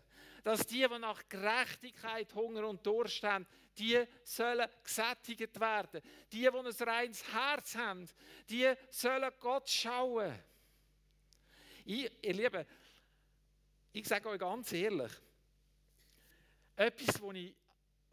dass 0.44 0.66
die, 0.66 0.86
die 0.86 0.98
nach 0.98 1.26
Gerechtigkeit 1.26 2.32
Hunger 2.34 2.68
und 2.68 2.86
Durst 2.86 3.22
haben, 3.24 3.46
die 3.78 4.04
sollen 4.22 4.68
gesättigt 4.84 5.58
werden. 5.58 6.02
Die, 6.30 6.40
die 6.40 6.48
ein 6.48 6.66
reines 6.66 7.32
Herz 7.32 7.74
haben, 7.74 8.06
die 8.48 8.70
sollen 8.90 9.32
Gott 9.40 9.68
schauen. 9.68 10.38
Ich, 11.86 12.10
ihr 12.22 12.34
Lieben, 12.34 12.66
ich 13.94 14.06
sage 14.06 14.28
euch 14.28 14.38
ganz 14.38 14.70
ehrlich, 14.72 15.12
etwas, 16.76 17.22
was 17.22 17.34
ich, 17.34 17.54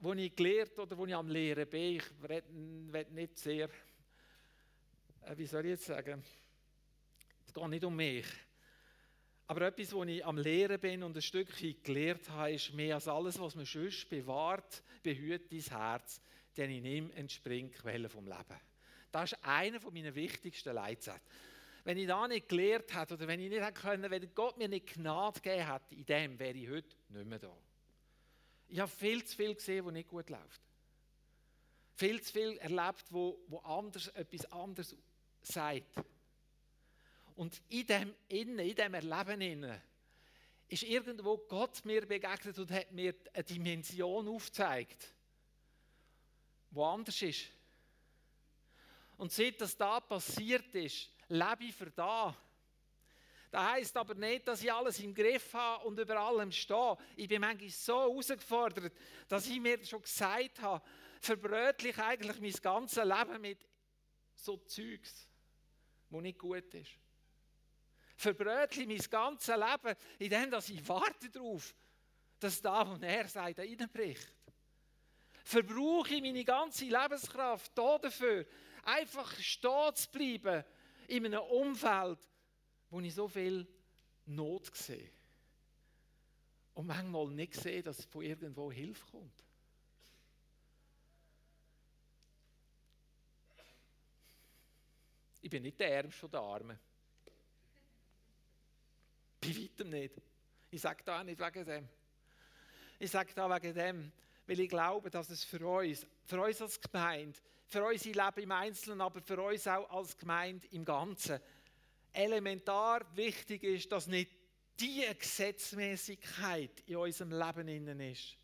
was 0.01 0.17
ich 0.17 0.35
gelernt 0.35 0.77
oder 0.79 0.97
was 0.97 1.07
ich 1.07 1.15
am 1.15 1.29
Lehren 1.29 1.69
bin, 1.69 1.97
ich 1.97 2.03
will 2.21 3.05
nicht 3.11 3.37
sehr, 3.37 3.69
äh, 5.21 5.37
wie 5.37 5.45
soll 5.45 5.65
ich 5.65 5.71
jetzt 5.71 5.85
sagen, 5.85 6.23
es 7.45 7.53
geht 7.53 7.67
nicht 7.67 7.83
um 7.83 7.95
mich. 7.95 8.25
Aber 9.47 9.67
etwas, 9.67 9.93
was 9.93 10.07
ich 10.07 10.25
am 10.25 10.37
Lehren 10.37 10.79
bin 10.79 11.03
und 11.03 11.15
ein 11.15 11.21
Stückchen 11.21 11.83
gelernt 11.83 12.29
habe, 12.29 12.53
ist 12.53 12.73
mehr 12.73 12.95
als 12.95 13.07
alles, 13.07 13.39
was 13.39 13.55
man 13.55 13.65
sonst 13.65 14.09
bewahrt, 14.09 14.81
behütet 15.03 15.51
dein 15.51 15.77
Herz, 15.77 16.21
denn 16.57 16.71
in 16.71 16.85
ihm 16.85 17.11
entspringt 17.11 17.73
Quelle 17.73 18.09
vom 18.09 18.25
Leben. 18.25 18.59
Das 19.11 19.33
ist 19.33 19.43
einer 19.43 19.79
meiner 19.91 20.15
wichtigsten 20.15 20.73
Leitsätze. 20.73 21.21
Wenn 21.83 21.97
ich 21.97 22.07
da 22.07 22.27
nicht 22.27 22.47
gelernt 22.47 22.95
hätte 22.95 23.15
oder 23.15 23.27
wenn 23.27 23.39
ich 23.39 23.49
nicht 23.49 23.61
hätte 23.61 23.81
können, 23.81 24.09
wenn 24.09 24.33
Gott 24.33 24.57
mir 24.57 24.69
nicht 24.69 24.93
Gnade 24.93 25.39
gegeben 25.41 25.71
hätte, 25.71 25.95
in 25.95 26.05
dem 26.05 26.39
wäre 26.39 26.57
ich 26.57 26.69
heute 26.69 26.95
nicht 27.09 27.25
mehr 27.25 27.39
da. 27.39 27.55
Ich 28.71 28.79
habe 28.79 28.89
viel 28.89 29.21
zu 29.25 29.35
viel 29.35 29.53
gesehen, 29.53 29.85
was 29.85 29.91
nicht 29.91 30.07
gut 30.07 30.29
läuft. 30.29 30.61
Viel 31.95 32.21
zu 32.21 32.31
viel 32.31 32.57
erlebt, 32.59 33.03
wo, 33.09 33.37
wo 33.47 33.57
anders, 33.59 34.07
etwas 34.07 34.49
anderes 34.49 34.95
sagt. 35.41 35.93
Und 37.35 37.61
in 37.67 37.85
dem 37.85 38.15
Innen, 38.29 38.59
in 38.59 38.75
dem 38.75 38.93
Erleben 38.93 39.41
innen, 39.41 39.81
ist 40.69 40.83
irgendwo 40.83 41.37
Gott 41.37 41.83
mir 41.83 42.05
begegnet 42.05 42.57
und 42.57 42.71
hat 42.71 42.93
mir 42.93 43.13
eine 43.33 43.43
Dimension 43.43 44.29
aufgezeigt, 44.29 45.13
wo 46.69 46.85
anders 46.85 47.21
ist. 47.21 47.49
Und 49.17 49.33
seit 49.33 49.59
das 49.59 49.75
da 49.75 49.99
passiert 49.99 50.73
ist, 50.75 51.09
lebe 51.27 51.65
ich 51.65 51.75
für 51.75 51.91
da. 51.91 52.37
Das 53.51 53.63
heisst 53.63 53.97
aber 53.97 54.15
nicht, 54.15 54.47
dass 54.47 54.63
ich 54.63 54.71
alles 54.71 54.97
im 54.99 55.13
Griff 55.13 55.53
habe 55.53 55.85
und 55.85 55.99
über 55.99 56.17
allem 56.17 56.53
stehe. 56.53 56.97
Ich 57.17 57.27
bin 57.27 57.41
manchmal 57.41 57.69
so 57.69 57.99
herausgefordert, 57.99 58.93
dass 59.27 59.45
ich 59.45 59.59
mir 59.59 59.83
schon 59.83 60.01
gesagt 60.01 60.61
habe, 60.61 60.81
verbrötlich 61.19 61.97
eigentlich 61.99 62.39
mein 62.39 62.61
ganzes 62.63 63.03
Leben 63.03 63.41
mit 63.41 63.59
so 64.35 64.55
Zeugs, 64.55 65.27
wo 66.09 66.21
nicht 66.21 66.39
gut 66.39 66.73
ist. 66.73 66.91
Verbrötlich 68.15 68.87
mein 68.87 69.09
ganzes 69.09 69.53
Leben, 69.53 69.97
indem 70.17 70.59
ich 70.69 70.87
warte 70.87 71.29
darauf, 71.29 71.75
dass 72.39 72.61
da, 72.61 72.87
wo 72.87 73.03
er 73.03 73.27
sagt, 73.27 73.59
reinbricht. 73.59 74.33
Verbrauche 75.43 76.15
ich 76.15 76.21
meine 76.21 76.45
ganze 76.45 76.85
Lebenskraft 76.85 77.77
dafür, 77.77 78.45
einfach 78.85 79.37
stehen 79.39 79.95
zu 79.95 80.09
bleiben 80.09 80.63
in 81.07 81.25
einem 81.25 81.41
Umfeld, 81.41 82.19
wo 82.91 82.99
ich 82.99 83.15
so 83.15 83.27
viel 83.27 83.65
Not 84.25 84.75
sehe. 84.75 85.09
Und 86.73 86.87
manchmal 86.87 87.27
nicht 87.27 87.55
sehe, 87.55 87.81
dass 87.81 88.05
von 88.05 88.21
irgendwo 88.21 88.71
Hilfe 88.71 89.03
kommt. 89.09 89.43
Ich 95.41 95.49
bin 95.49 95.63
nicht 95.63 95.79
der 95.79 95.91
Ärmste 95.95 96.29
der 96.29 96.39
Armen. 96.39 96.79
Bei 99.39 99.49
weitem 99.49 99.89
nicht. 99.89 100.21
Ich 100.69 100.81
sage 100.81 101.03
da 101.03 101.19
auch 101.19 101.23
nicht 101.23 101.39
wegen 101.39 101.65
dem. 101.65 101.89
Ich 102.99 103.09
sage 103.09 103.33
da 103.33 103.49
wegen 103.49 103.73
dem, 103.73 104.11
weil 104.45 104.59
ich 104.59 104.69
glaube, 104.69 105.09
dass 105.09 105.29
es 105.29 105.43
für 105.43 105.65
uns, 105.65 106.05
für 106.25 106.39
uns 106.39 106.61
als 106.61 106.79
Gemeinde, 106.79 107.39
für 107.65 107.83
unser 107.83 108.09
Leben 108.09 108.43
im 108.43 108.51
Einzelnen, 108.51 109.01
aber 109.01 109.21
für 109.21 109.41
uns 109.41 109.67
auch 109.67 109.89
als 109.89 110.15
Gemeinde 110.15 110.67
im 110.67 110.85
Ganzen, 110.85 111.39
elementar 112.13 113.05
wichtig 113.15 113.63
ist, 113.63 113.91
dass 113.91 114.07
nicht 114.07 114.31
die 114.79 115.05
Gesetzmäßigkeit 115.17 116.81
in 116.85 116.97
unserem 116.97 117.31
Leben 117.31 117.67
innen 117.67 117.99
ist, 117.99 118.37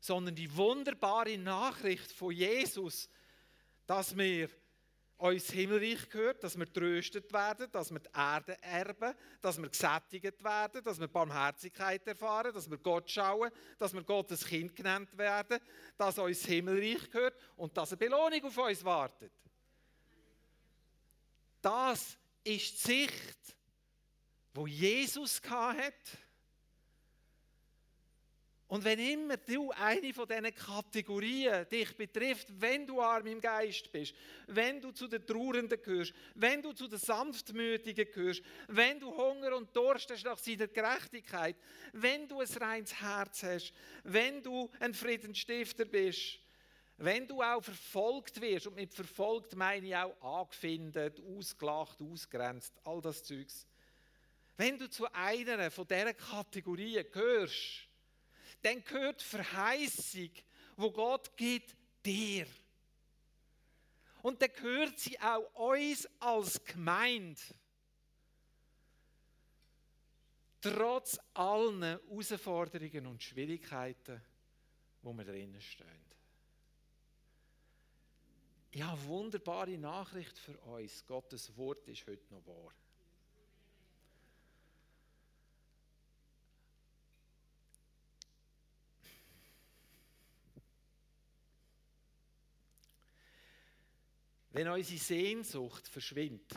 sondern 0.00 0.34
die 0.34 0.54
wunderbare 0.56 1.36
Nachricht 1.36 2.12
von 2.12 2.32
Jesus, 2.32 3.08
dass 3.86 4.16
wir 4.16 4.48
uns 5.18 5.50
Himmelreich 5.50 6.08
gehört, 6.10 6.44
dass 6.44 6.58
wir 6.58 6.70
tröstet 6.70 7.32
werden, 7.32 7.70
dass 7.72 7.90
wir 7.90 8.00
die 8.00 8.10
Erde 8.14 8.62
erben, 8.62 9.14
dass 9.40 9.56
wir 9.58 9.68
gesättigt 9.68 10.44
werden, 10.44 10.84
dass 10.84 11.00
wir 11.00 11.08
Barmherzigkeit 11.08 12.06
erfahren, 12.06 12.52
dass 12.52 12.70
wir 12.70 12.76
Gott 12.78 13.10
schauen, 13.10 13.50
dass 13.78 13.94
wir 13.94 14.02
Gottes 14.02 14.44
Kind 14.44 14.76
genannt 14.76 15.16
werden, 15.16 15.58
dass 15.96 16.18
uns 16.18 16.44
Himmelreich 16.44 17.10
gehört 17.10 17.34
und 17.56 17.76
dass 17.76 17.92
eine 17.92 17.96
Belohnung 17.96 18.44
auf 18.44 18.58
uns 18.58 18.84
wartet. 18.84 19.32
Das 21.62 22.18
ist 22.46 22.86
die 22.86 22.92
Sicht, 22.92 23.56
wo 24.54 24.66
Jesus 24.66 25.40
hatte. 25.48 25.92
Und 28.68 28.84
wenn 28.84 28.98
immer 28.98 29.36
du 29.36 29.70
eine 29.70 30.12
von 30.12 30.26
diesen 30.26 30.52
Kategorien 30.52 31.68
dich 31.68 31.96
betrifft, 31.96 32.48
wenn 32.60 32.84
du 32.84 33.00
arm 33.00 33.26
im 33.26 33.40
Geist 33.40 33.92
bist, 33.92 34.12
wenn 34.48 34.80
du 34.80 34.90
zu 34.90 35.06
den 35.06 35.24
Trauernden 35.24 35.80
gehörst, 35.80 36.12
wenn 36.34 36.62
du 36.62 36.72
zu 36.72 36.88
den 36.88 36.98
Sanftmütigen 36.98 38.10
gehörst, 38.10 38.42
wenn 38.66 38.98
du 38.98 39.16
Hunger 39.16 39.56
und 39.56 39.74
Durst 39.74 40.10
hast 40.10 40.24
nach 40.24 40.38
seiner 40.38 40.66
Gerechtigkeit, 40.66 41.56
wenn 41.92 42.26
du 42.26 42.40
ein 42.40 42.48
reines 42.48 43.00
Herz 43.00 43.44
hast, 43.44 43.72
wenn 44.02 44.42
du 44.42 44.68
ein 44.80 44.94
Friedensstifter 44.94 45.84
bist, 45.84 46.40
wenn 46.98 47.28
du 47.28 47.42
auch 47.42 47.62
verfolgt 47.62 48.40
wirst, 48.40 48.66
und 48.66 48.76
mit 48.76 48.94
verfolgt 48.94 49.54
meine 49.54 49.86
ich 49.86 49.96
auch 49.96 50.40
angefindet, 50.40 51.20
ausgelacht, 51.20 52.00
ausgrenzt, 52.00 52.72
all 52.84 53.00
das 53.00 53.22
Zeugs. 53.22 53.66
Wenn 54.56 54.78
du 54.78 54.88
zu 54.88 55.12
einer 55.12 55.70
von 55.70 55.86
diesen 55.86 56.16
Kategorien 56.16 57.04
gehörst, 57.12 57.88
dann 58.62 58.82
gehört 58.82 59.20
Verheißung, 59.20 60.30
wo 60.76 60.90
Gott 60.90 61.36
gibt, 61.36 61.76
dir. 62.04 62.46
Und 64.22 64.40
dann 64.40 64.52
gehört 64.54 64.98
sie 64.98 65.20
auch 65.20 65.54
uns 65.54 66.08
als 66.18 66.64
Gemeinde. 66.64 67.40
Trotz 70.62 71.18
allen 71.34 71.82
Herausforderungen 71.82 73.06
und 73.06 73.22
Schwierigkeiten, 73.22 74.20
wo 75.02 75.12
wir 75.12 75.24
drinnen 75.24 75.60
stehen. 75.60 76.05
Ich 78.70 78.82
habe 78.82 79.00
eine 79.00 79.08
wunderbare 79.08 79.78
Nachricht 79.78 80.38
für 80.38 80.58
uns. 80.58 81.06
Gottes 81.06 81.56
Wort 81.56 81.88
ist 81.88 82.06
heute 82.06 82.32
noch 82.34 82.46
wahr. 82.46 82.74
Wenn 94.56 94.68
unsere 94.68 94.98
Sehnsucht 94.98 95.86
verschwindet, 95.86 96.50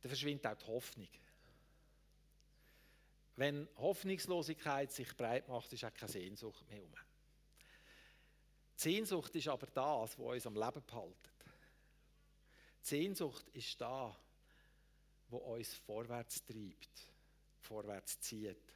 dann 0.00 0.08
verschwindet 0.08 0.46
auch 0.46 0.56
die 0.56 0.64
Hoffnung. 0.64 1.08
Wenn 3.36 3.68
Hoffnungslosigkeit 3.76 4.90
sich 4.90 5.14
breit 5.14 5.46
macht, 5.46 5.70
ist 5.72 5.84
auch 5.84 5.92
keine 5.92 6.10
Sehnsucht 6.10 6.66
mehr 6.70 6.82
um. 6.82 6.92
Die 8.78 8.82
Sehnsucht 8.82 9.34
ist 9.34 9.48
aber 9.48 9.66
das, 9.66 10.18
was 10.18 10.18
uns 10.18 10.46
am 10.46 10.54
Leben 10.54 10.82
behaltet. 10.86 11.32
Die 12.82 12.88
Sehnsucht 12.88 13.48
ist 13.48 13.80
da, 13.80 14.16
wo 15.28 15.38
uns 15.38 15.74
vorwärts 15.74 16.44
treibt, 16.44 17.10
vorwärts 17.60 18.20
zieht. 18.20 18.72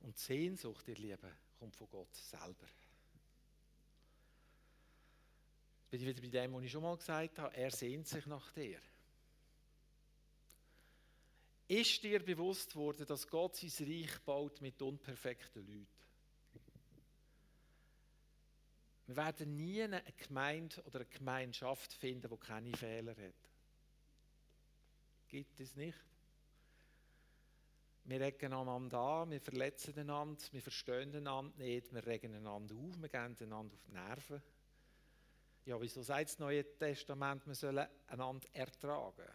Und 0.00 0.16
die 0.16 0.22
Sehnsucht, 0.22 0.88
ihr 0.88 0.96
Lieben, 0.96 1.32
kommt 1.58 1.76
von 1.76 1.88
Gott 1.88 2.14
selber 2.14 2.66
bin 5.96 6.00
ich 6.00 6.06
wieder 6.08 6.20
bei 6.20 6.46
dem, 6.46 6.52
was 6.52 6.62
ich 6.64 6.70
schon 6.70 6.82
mal 6.82 6.96
gesagt 6.96 7.38
habe, 7.38 7.56
er 7.56 7.70
sehnt 7.70 8.06
sich 8.06 8.26
nach 8.26 8.52
dir. 8.52 8.78
Ist 11.68 12.02
dir 12.02 12.22
bewusst 12.22 12.76
worden, 12.76 13.06
dass 13.06 13.26
Gott 13.26 13.56
sein 13.56 13.88
Reich 13.88 14.20
baut 14.20 14.60
mit 14.60 14.80
unperfekten 14.82 15.66
Leuten? 15.66 15.95
Wir 19.06 19.16
werden 19.16 19.54
nie 19.56 19.82
eine 19.82 20.02
Gemeinde 20.16 20.82
oder 20.84 21.00
eine 21.00 21.08
Gemeinschaft 21.08 21.92
finden, 21.92 22.28
die 22.28 22.36
keine 22.38 22.76
Fehler 22.76 23.12
hat. 23.12 23.50
Gibt 25.28 25.60
es 25.60 25.76
nicht? 25.76 25.98
Wir 28.04 28.20
regen 28.20 28.52
einander 28.52 28.98
an, 28.98 29.30
wir 29.30 29.40
verletzen 29.40 29.98
einander, 29.98 30.42
wir 30.52 30.62
verstehen 30.62 31.14
einander 31.14 31.56
nicht, 31.58 31.92
wir 31.92 32.06
regen 32.06 32.34
einander 32.34 32.74
auf, 32.74 33.00
wir 33.00 33.08
gehen 33.08 33.36
einander 33.40 33.74
auf 33.74 33.82
die 33.82 33.92
Nerven. 33.92 34.42
Ja, 35.64 35.80
wieso 35.80 36.02
sagt 36.02 36.30
das 36.30 36.38
Neue 36.38 36.64
Testament, 36.78 37.44
wir 37.46 37.54
sollen 37.54 37.86
einander 38.06 38.46
ertragen? 38.52 39.26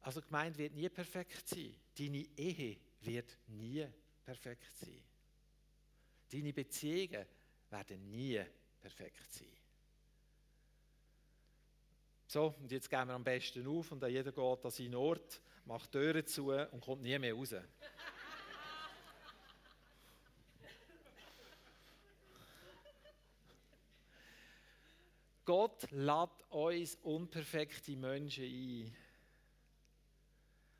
Also 0.00 0.20
gemeint 0.20 0.58
wird 0.58 0.74
nie 0.74 0.88
perfekt 0.88 1.48
sein. 1.48 1.74
Deine 1.96 2.26
Ehe 2.36 2.76
wird 3.06 3.38
nie 3.46 3.86
perfekt 4.24 4.76
sein. 4.76 5.02
Deine 6.30 6.52
Beziehungen 6.52 7.24
werden 7.70 8.10
nie 8.10 8.44
perfekt 8.80 9.32
sein. 9.32 9.56
So, 12.26 12.54
und 12.60 12.70
jetzt 12.72 12.90
gehen 12.90 13.06
wir 13.06 13.14
am 13.14 13.22
besten 13.22 13.66
auf 13.66 13.92
und 13.92 14.02
jeder 14.04 14.32
geht 14.32 14.64
an 14.64 14.70
seinen 14.70 14.96
Ort, 14.96 15.40
macht 15.64 15.92
Türen 15.92 16.26
zu 16.26 16.50
und 16.50 16.80
kommt 16.80 17.02
nie 17.02 17.18
mehr 17.18 17.32
raus. 17.34 17.54
Gott 25.44 25.88
lädt 25.92 26.42
uns 26.50 26.96
unperfekte 26.96 27.96
Menschen 27.96 28.44
ein. 28.44 28.96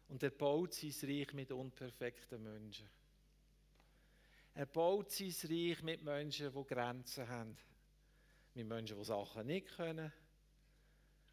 Und 0.08 0.22
er 0.22 0.30
baut 0.30 0.74
sein 0.74 0.92
Reich 1.02 1.32
mit 1.32 1.50
unperfekten 1.50 2.42
Menschen. 2.42 2.88
Er 4.54 4.66
baut 4.66 5.10
sein 5.10 5.34
Reich 5.44 5.82
mit 5.82 6.02
Menschen, 6.02 6.52
die 6.52 6.64
Grenzen 6.64 7.28
haben. 7.28 7.56
Mit 8.54 8.66
Menschen, 8.66 8.98
die 8.98 9.04
Sachen 9.04 9.46
nicht 9.46 9.68
können. 9.76 10.12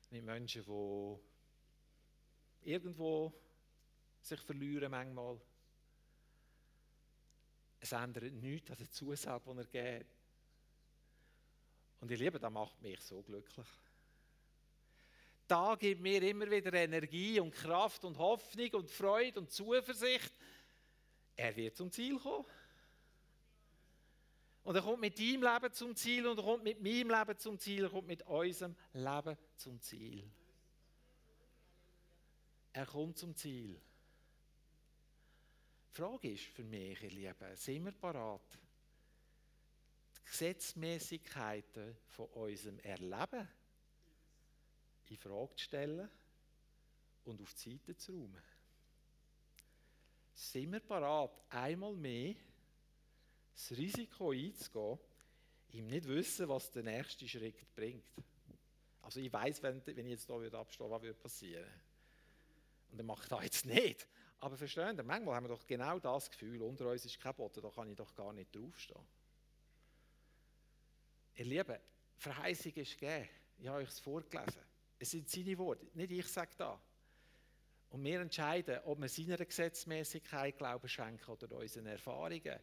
Mit 0.09 0.23
Menschen, 0.23 0.63
die 0.65 1.19
irgendwo 2.69 3.33
sich 4.21 4.39
verlieren 4.41 4.91
manchmal. 4.91 5.39
Es 7.79 7.91
ändert 7.91 8.31
nichts 8.33 8.71
an 8.71 8.77
der 8.77 8.89
Zusage, 8.89 9.53
die 9.53 9.77
er 9.77 9.99
gibt. 9.99 10.15
Und 11.99 12.11
ich 12.11 12.19
liebe, 12.19 12.39
das 12.39 12.51
macht 12.51 12.81
mich 12.81 12.99
so 13.01 13.21
glücklich. 13.21 13.67
Da 15.47 15.75
gibt 15.75 16.01
mir 16.01 16.21
immer 16.23 16.49
wieder 16.49 16.73
Energie 16.73 17.39
und 17.39 17.51
Kraft 17.51 18.03
und 18.05 18.17
Hoffnung 18.17 18.69
und 18.73 18.89
Freude 18.89 19.39
und 19.39 19.51
Zuversicht. 19.51 20.31
Er 21.35 21.55
wird 21.55 21.75
zum 21.75 21.91
Ziel 21.91 22.17
kommen. 22.17 22.45
Und 24.63 24.75
er 24.75 24.81
kommt 24.81 25.01
mit 25.01 25.19
deinem 25.19 25.43
Leben 25.43 25.73
zum 25.73 25.95
Ziel 25.95 26.25
und 26.25 26.37
er 26.37 26.43
kommt 26.43 26.63
mit 26.63 26.81
meinem 26.81 27.09
Leben 27.09 27.37
zum 27.37 27.59
Ziel, 27.59 27.83
er 27.83 27.89
kommt 27.89 28.07
mit 28.07 28.21
unserem 28.23 28.75
Leben 28.93 29.37
zum 29.57 29.81
Ziel. 29.81 30.31
Er 32.71 32.85
kommt 32.85 33.17
zum 33.17 33.35
Ziel. 33.35 33.79
Die 35.89 35.95
Frage 35.95 36.31
ist 36.31 36.45
für 36.45 36.63
mich, 36.63 37.03
ihr 37.03 37.09
Lieben, 37.09 37.55
sind 37.55 37.85
wir 37.85 37.91
parat, 37.91 38.57
die 40.17 40.31
Gesetzmäßigkeiten 40.31 41.97
von 42.07 42.27
unserem 42.27 42.79
Erleben 42.79 43.47
in 45.09 45.17
Frage 45.17 45.55
zu 45.55 45.63
stellen 45.63 46.09
und 47.25 47.41
auf 47.41 47.53
die 47.53 47.71
Seite 47.71 47.95
zu 47.95 48.11
räumen? 48.11 48.41
Sind 50.33 50.71
wir 50.71 50.79
parat, 50.79 51.31
einmal 51.49 51.93
mehr 51.93 52.35
das 53.53 53.71
Risiko 53.71 54.31
einzugehen, 54.31 54.99
ihm 55.71 55.87
nicht 55.87 56.07
wissen, 56.07 56.49
was 56.49 56.71
der 56.71 56.83
nächste 56.83 57.27
Schritt 57.27 57.75
bringt? 57.75 58.05
Also 59.03 59.19
ich 59.19 59.31
weiß, 59.31 59.61
wenn, 59.63 59.85
wenn 59.85 60.05
ich 60.05 60.11
jetzt 60.11 60.27
hier 60.27 60.53
abstehen 60.53 60.89
würde, 60.89 60.95
was 60.95 61.01
würde 61.01 61.19
passieren? 61.19 61.69
Und 62.91 62.99
er 62.99 63.05
macht 63.05 63.31
das 63.31 63.43
jetzt 63.43 63.65
nicht. 63.65 64.07
Aber 64.39 64.57
verstehen 64.57 64.95
Sie, 64.95 65.03
manchmal 65.03 65.35
haben 65.35 65.45
wir 65.45 65.55
doch 65.55 65.65
genau 65.65 65.99
das 65.99 66.29
Gefühl, 66.29 66.61
unter 66.61 66.89
uns 66.89 67.05
ist 67.05 67.19
kein 67.19 67.33
Boden, 67.33 67.61
da 67.61 67.69
kann 67.69 67.89
ich 67.89 67.95
doch 67.95 68.13
gar 68.13 68.33
nicht 68.33 68.53
draufstehen. 68.55 68.99
Ihr 71.35 71.45
Lieben, 71.45 71.79
Verheißung 72.17 72.73
ist 72.73 72.99
gegeben. 72.99 73.29
Ich 73.57 73.67
habe 73.67 73.79
euch 73.79 73.89
es 73.89 73.99
vorgelesen. 73.99 74.61
Es 75.03 75.11
sind 75.11 75.29
seine 75.29 75.57
Worte, 75.57 75.85
nicht 75.95 76.11
ich 76.13 76.27
sage 76.29 76.53
da. 76.57 76.81
Und 77.89 78.05
wir 78.05 78.21
entscheiden, 78.21 78.79
ob 78.85 79.01
wir 79.01 79.09
seiner 79.09 79.35
Gesetzmäßigkeit 79.35 80.57
Glauben 80.57 80.87
schenken 80.87 81.29
oder 81.29 81.57
unseren 81.57 81.87
Erfahrungen, 81.87 82.57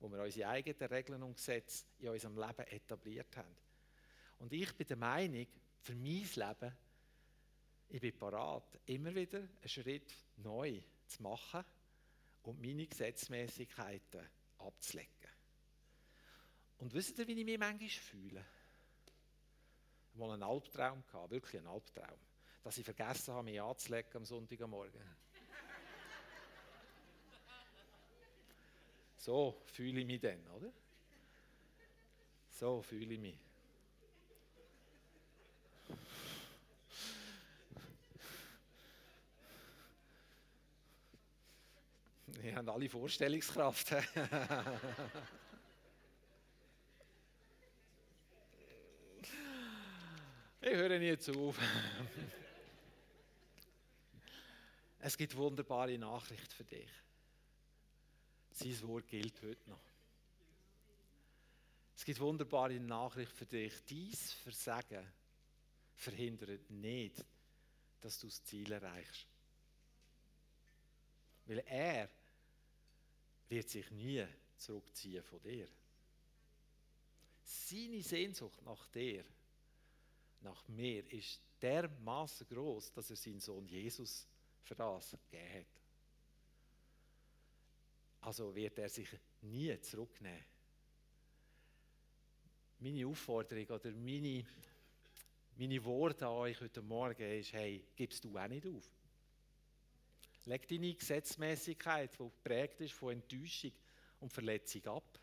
wo 0.00 0.08
wir 0.08 0.24
unsere 0.24 0.48
eigenen 0.48 0.88
Regeln 0.92 1.22
und 1.22 1.36
Gesetze 1.36 1.84
in 2.00 2.08
unserem 2.08 2.36
Leben 2.36 2.66
etabliert 2.66 3.36
haben. 3.36 3.54
Und 4.40 4.52
ich 4.52 4.72
bin 4.72 4.88
der 4.88 4.96
Meinung, 4.96 5.46
für 5.82 5.94
mein 5.94 6.28
Leben, 6.34 6.76
ich 7.90 8.00
bin 8.00 8.18
parat, 8.18 8.80
immer 8.86 9.14
wieder 9.14 9.38
einen 9.38 9.68
Schritt 9.68 10.12
neu 10.38 10.82
zu 11.06 11.22
machen 11.22 11.64
und 12.42 12.60
meine 12.60 12.88
Gesetzmäßigkeiten 12.88 14.28
abzulegen. 14.58 15.30
Und 16.78 16.92
wisst 16.92 17.20
ihr, 17.20 17.28
wie 17.28 17.38
ich 17.38 17.44
mich 17.44 17.56
manchmal 17.56 17.88
fühle? 17.88 18.44
Ich 20.14 20.20
hatte 20.20 20.32
einen 20.32 20.42
Albtraum, 20.44 21.02
gehabt, 21.06 21.30
wirklich 21.32 21.58
einen 21.58 21.66
Albtraum, 21.66 22.18
dass 22.62 22.78
ich 22.78 22.84
vergessen 22.84 23.34
habe, 23.34 23.42
mich 23.44 23.60
anzulegen 23.60 24.10
am 24.14 24.24
Sonntagmorgen. 24.24 24.92
So 29.16 29.56
fühle 29.72 30.00
ich 30.00 30.06
mich 30.06 30.20
dann, 30.20 30.46
oder? 30.48 30.70
So 32.50 32.82
fühle 32.82 33.14
ich 33.14 33.20
mich. 33.20 33.38
Wir 42.42 42.54
haben 42.54 42.68
alle 42.68 42.88
Vorstellungskraft. 42.88 43.94
ich 50.66 50.76
höre 50.76 50.98
nie 50.98 51.16
zu. 51.18 51.54
es 55.00 55.16
gibt 55.16 55.36
wunderbare 55.36 55.98
Nachricht 55.98 56.52
für 56.52 56.64
dich. 56.64 56.90
Sein 58.50 58.88
Wort 58.88 59.06
gilt 59.08 59.42
heute 59.42 59.68
noch. 59.68 59.84
Es 61.96 62.04
gibt 62.04 62.20
wunderbare 62.20 62.80
Nachricht 62.80 63.32
für 63.32 63.46
dich. 63.46 63.72
Dies 63.84 64.32
Versagen 64.32 65.06
verhindert 65.94 66.70
nicht, 66.70 67.24
dass 68.00 68.18
du 68.20 68.26
das 68.26 68.42
Ziel 68.44 68.72
erreichst. 68.72 69.26
Weil 71.46 71.58
er 71.66 72.08
wird 73.48 73.68
sich 73.68 73.90
nie 73.90 74.26
zurückziehen 74.56 75.22
von 75.22 75.40
dir. 75.42 75.68
Seine 77.42 78.02
Sehnsucht 78.02 78.62
nach 78.62 78.86
dir, 78.88 79.24
nach 80.44 80.68
mir, 80.68 81.10
ist 81.12 81.40
dermaßen 81.60 82.46
groß, 82.46 82.92
dass 82.92 83.10
er 83.10 83.16
seinen 83.16 83.40
Sohn 83.40 83.66
Jesus 83.66 84.26
für 84.62 84.74
das 84.74 85.10
gegeben 85.10 85.60
hat. 85.60 85.80
Also 88.20 88.54
wird 88.54 88.78
er 88.78 88.88
sich 88.88 89.08
nie 89.42 89.78
zurücknehmen. 89.80 90.44
Meine 92.78 93.06
Aufforderung 93.06 93.66
oder 93.66 93.92
meine, 93.92 94.44
meine 95.56 95.84
Worte 95.84 96.26
an 96.26 96.32
euch 96.32 96.60
heute 96.60 96.82
Morgen 96.82 97.22
ist, 97.38 97.52
hey, 97.52 97.84
gibst 97.94 98.24
du 98.24 98.36
auch 98.36 98.48
nicht 98.48 98.66
auf. 98.66 98.90
Leg 100.46 100.68
deine 100.68 100.94
Gesetzmäßigkeit, 100.94 102.12
die 102.12 102.18
geprägt 102.18 102.80
ist 102.80 102.92
von 102.92 103.12
Enttäuschung 103.12 103.72
und 104.20 104.32
Verletzung 104.32 104.84
ab 104.86 105.18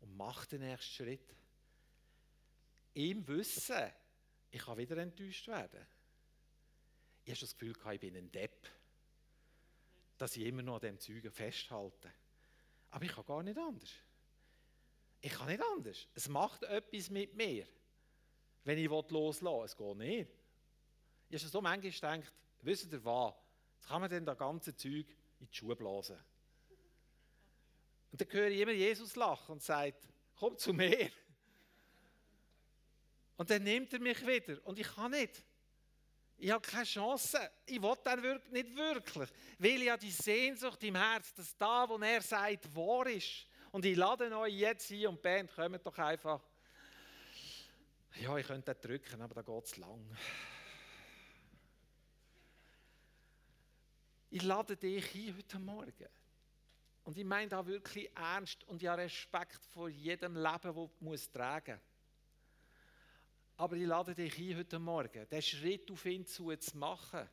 und 0.00 0.16
mach 0.16 0.46
den 0.46 0.60
nächsten 0.60 1.04
Schritt. 1.04 1.34
Im 2.94 3.26
Wissen, 3.26 3.90
ich 4.52 4.60
kann 4.60 4.76
wieder 4.76 4.98
enttäuscht 4.98 5.48
werden. 5.48 5.84
Ich 7.24 7.32
habe 7.32 7.40
das 7.40 7.56
Gefühl, 7.56 7.74
ich 7.92 8.00
bin 8.00 8.16
ein 8.16 8.30
Depp, 8.30 8.68
dass 10.18 10.36
ich 10.36 10.44
immer 10.44 10.62
noch 10.62 10.74
an 10.74 10.80
dem 10.82 11.00
Zeugen 11.00 11.32
festhalte. 11.32 12.12
Aber 12.90 13.04
ich 13.04 13.12
kann 13.12 13.24
gar 13.24 13.42
nicht 13.42 13.58
anders. 13.58 13.90
Ich 15.22 15.32
kann 15.32 15.48
nicht 15.48 15.62
anders. 15.62 16.06
Es 16.14 16.28
macht 16.28 16.64
etwas 16.64 17.08
mit 17.08 17.34
mir, 17.34 17.66
wenn 18.64 18.76
ich 18.76 18.88
loslassen 18.88 19.46
will. 19.46 19.64
Es 19.64 19.76
geht 19.76 19.96
nicht. 19.96 20.30
Ich 21.30 21.42
habe 21.42 21.50
so 21.50 21.60
manchmal 21.62 21.90
gedacht, 21.90 22.34
wisst 22.60 22.92
ihr 22.92 23.04
was? 23.04 23.34
Jetzt 23.76 23.88
kann 23.88 24.02
man 24.02 24.10
denn 24.10 24.26
das 24.26 24.36
ganze 24.36 24.76
Zeug 24.76 25.06
in 25.40 25.48
die 25.48 25.56
Schuhe 25.56 25.74
blasen. 25.74 26.18
Und 28.10 28.20
dann 28.20 28.30
höre 28.30 28.48
ich 28.48 28.60
immer 28.60 28.72
Jesus 28.72 29.16
lachen 29.16 29.52
und 29.52 29.62
sagt, 29.62 30.06
komm 30.34 30.58
zu 30.58 30.74
mir. 30.74 31.10
Und 33.42 33.50
dann 33.50 33.64
nimmt 33.64 33.92
er 33.92 33.98
mich 33.98 34.24
wieder 34.24 34.64
und 34.64 34.78
ich 34.78 34.86
kann 34.86 35.10
nicht. 35.10 35.42
Ich 36.36 36.48
habe 36.52 36.64
keine 36.64 36.84
Chance. 36.84 37.40
Ich 37.66 37.82
will 37.82 37.96
dann 38.04 38.40
nicht 38.52 38.76
wirklich. 38.76 39.28
Weil 39.58 39.82
ich 39.82 39.90
habe 39.90 39.98
die 39.98 40.12
Sehnsucht 40.12 40.80
im 40.84 40.94
Herz, 40.94 41.34
dass 41.34 41.58
da, 41.58 41.88
wo 41.88 41.98
er 41.98 42.22
sagt, 42.22 42.72
wahr 42.72 43.08
ist. 43.08 43.44
Und 43.72 43.84
ich 43.84 43.96
lade 43.96 44.32
euch 44.38 44.54
jetzt 44.54 44.86
hier 44.86 45.08
und 45.08 45.20
Band, 45.20 45.52
kommt 45.52 45.84
doch 45.84 45.98
einfach. 45.98 46.40
Ja, 48.20 48.38
ich 48.38 48.46
könnte 48.46 48.76
drücken, 48.76 49.20
aber 49.20 49.34
da 49.34 49.42
geht 49.42 49.64
es 49.64 49.76
lang. 49.76 50.16
Ich 54.30 54.42
lade 54.44 54.76
dich 54.76 55.16
ein 55.16 55.36
heute 55.36 55.58
Morgen. 55.58 56.08
Und 57.02 57.18
ich 57.18 57.24
meine 57.24 57.48
da 57.48 57.66
wirklich 57.66 58.08
ernst 58.16 58.62
und 58.68 58.80
ich 58.80 58.88
habe 58.88 59.02
Respekt 59.02 59.64
vor 59.64 59.88
jedem 59.88 60.36
Leben, 60.36 60.90
das 61.00 61.26
du 61.26 61.32
tragen 61.32 61.80
Aber 63.62 63.76
ich 63.76 63.86
lade 63.86 64.12
dich 64.12 64.36
ein 64.40 64.58
heute 64.58 64.80
Morgen, 64.80 65.28
den 65.28 65.40
Schritt 65.40 65.88
auf 65.88 66.04
ihn 66.04 66.26
zu, 66.26 66.52
zu 66.56 66.76
machen. 66.76 67.28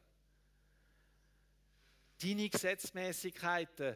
Deine 2.21 2.47
Gesetzmäßigkeiten 2.47 3.95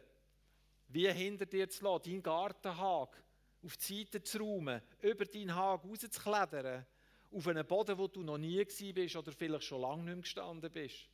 wie 0.88 1.12
hinter 1.12 1.46
dir 1.46 1.70
zu 1.70 1.84
lassen, 1.84 2.06
deinen 2.06 2.24
Gartenhag 2.24 3.24
auf 3.64 3.78
die 3.78 4.00
Seite 4.00 4.24
zu 4.24 4.40
räumen, 4.40 4.82
über 5.02 5.26
deinen 5.26 5.54
Hag 5.54 5.84
rauszuklettern, 5.84 6.88
auf 7.32 7.48
einen 7.48 7.68
Boden, 7.68 8.00
wo 8.00 8.08
du 8.08 8.24
noch 8.24 8.40
nie 8.40 8.66
bist 8.66 9.16
oder 9.16 9.32
vielleicht 9.32 9.66
schon 9.66 9.82
lange 9.82 10.02
nicht 10.02 10.06
mehr 10.06 10.22
gestanden 10.24 10.72
bist. 10.72 11.08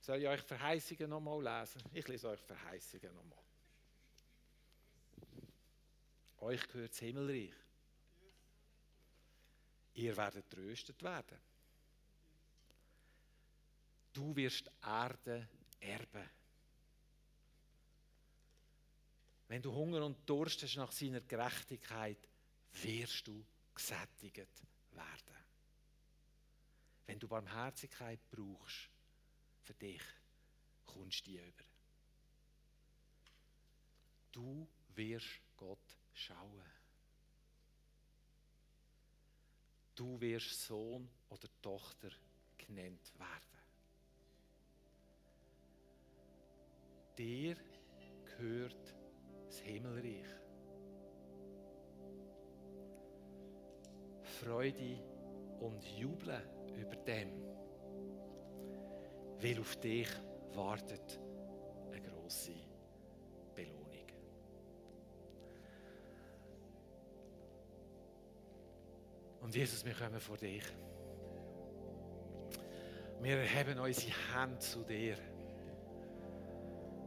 Soll 0.00 0.18
ich 0.18 0.28
euch 0.28 0.42
Verheißungen 0.42 1.08
nochmal 1.08 1.42
lesen? 1.42 1.82
Ich 1.94 2.06
lese 2.08 2.28
euch 2.28 2.40
Verheißungen 2.40 3.14
nochmal. 3.14 3.42
Euch 6.40 6.68
gehört 6.68 6.90
das 6.90 6.98
Himmelreich. 6.98 7.54
Ihr 9.98 10.16
werdet 10.16 10.48
tröstet 10.48 11.02
werden. 11.02 11.40
Du 14.12 14.34
wirst 14.36 14.70
Erde 14.80 15.48
erben. 15.80 16.30
Wenn 19.48 19.60
du 19.60 19.74
Hunger 19.74 20.04
und 20.04 20.28
Durst 20.28 20.62
hast 20.62 20.76
nach 20.76 20.92
seiner 20.92 21.20
Gerechtigkeit, 21.22 22.28
wirst 22.74 23.26
du 23.26 23.44
gesättigt 23.74 24.62
werden. 24.92 25.36
Wenn 27.06 27.18
du 27.18 27.26
Barmherzigkeit 27.26 28.20
brauchst, 28.30 28.88
für 29.64 29.74
dich 29.74 30.02
kommst 30.86 31.26
du 31.26 31.30
die 31.32 31.38
über. 31.38 31.64
Du 34.30 34.68
wirst 34.94 35.40
Gott 35.56 35.98
schauen. 36.12 36.77
du 39.98 40.20
wirst 40.20 40.66
Sohn 40.66 41.08
oder 41.28 41.48
Tochter 41.60 42.10
genannt 42.56 43.12
werden. 43.18 43.58
Dir 47.16 47.56
gehört 48.24 48.94
das 49.46 49.58
Himmelreich. 49.58 50.24
Freude 54.22 55.02
und 55.58 55.82
Jubel 55.98 56.40
über 56.76 56.94
dem, 56.94 57.42
weil 59.40 59.58
auf 59.58 59.74
dich 59.80 60.08
wartet 60.54 61.18
eine 61.90 62.00
große 62.00 62.67
Und 69.48 69.54
Jesus, 69.54 69.82
wir 69.82 69.94
kommen 69.94 70.20
vor 70.20 70.36
dich. 70.36 70.62
Wir 73.22 73.38
erheben 73.38 73.78
unsere 73.78 74.12
Hände 74.34 74.58
zu 74.58 74.82
dir. 74.82 75.16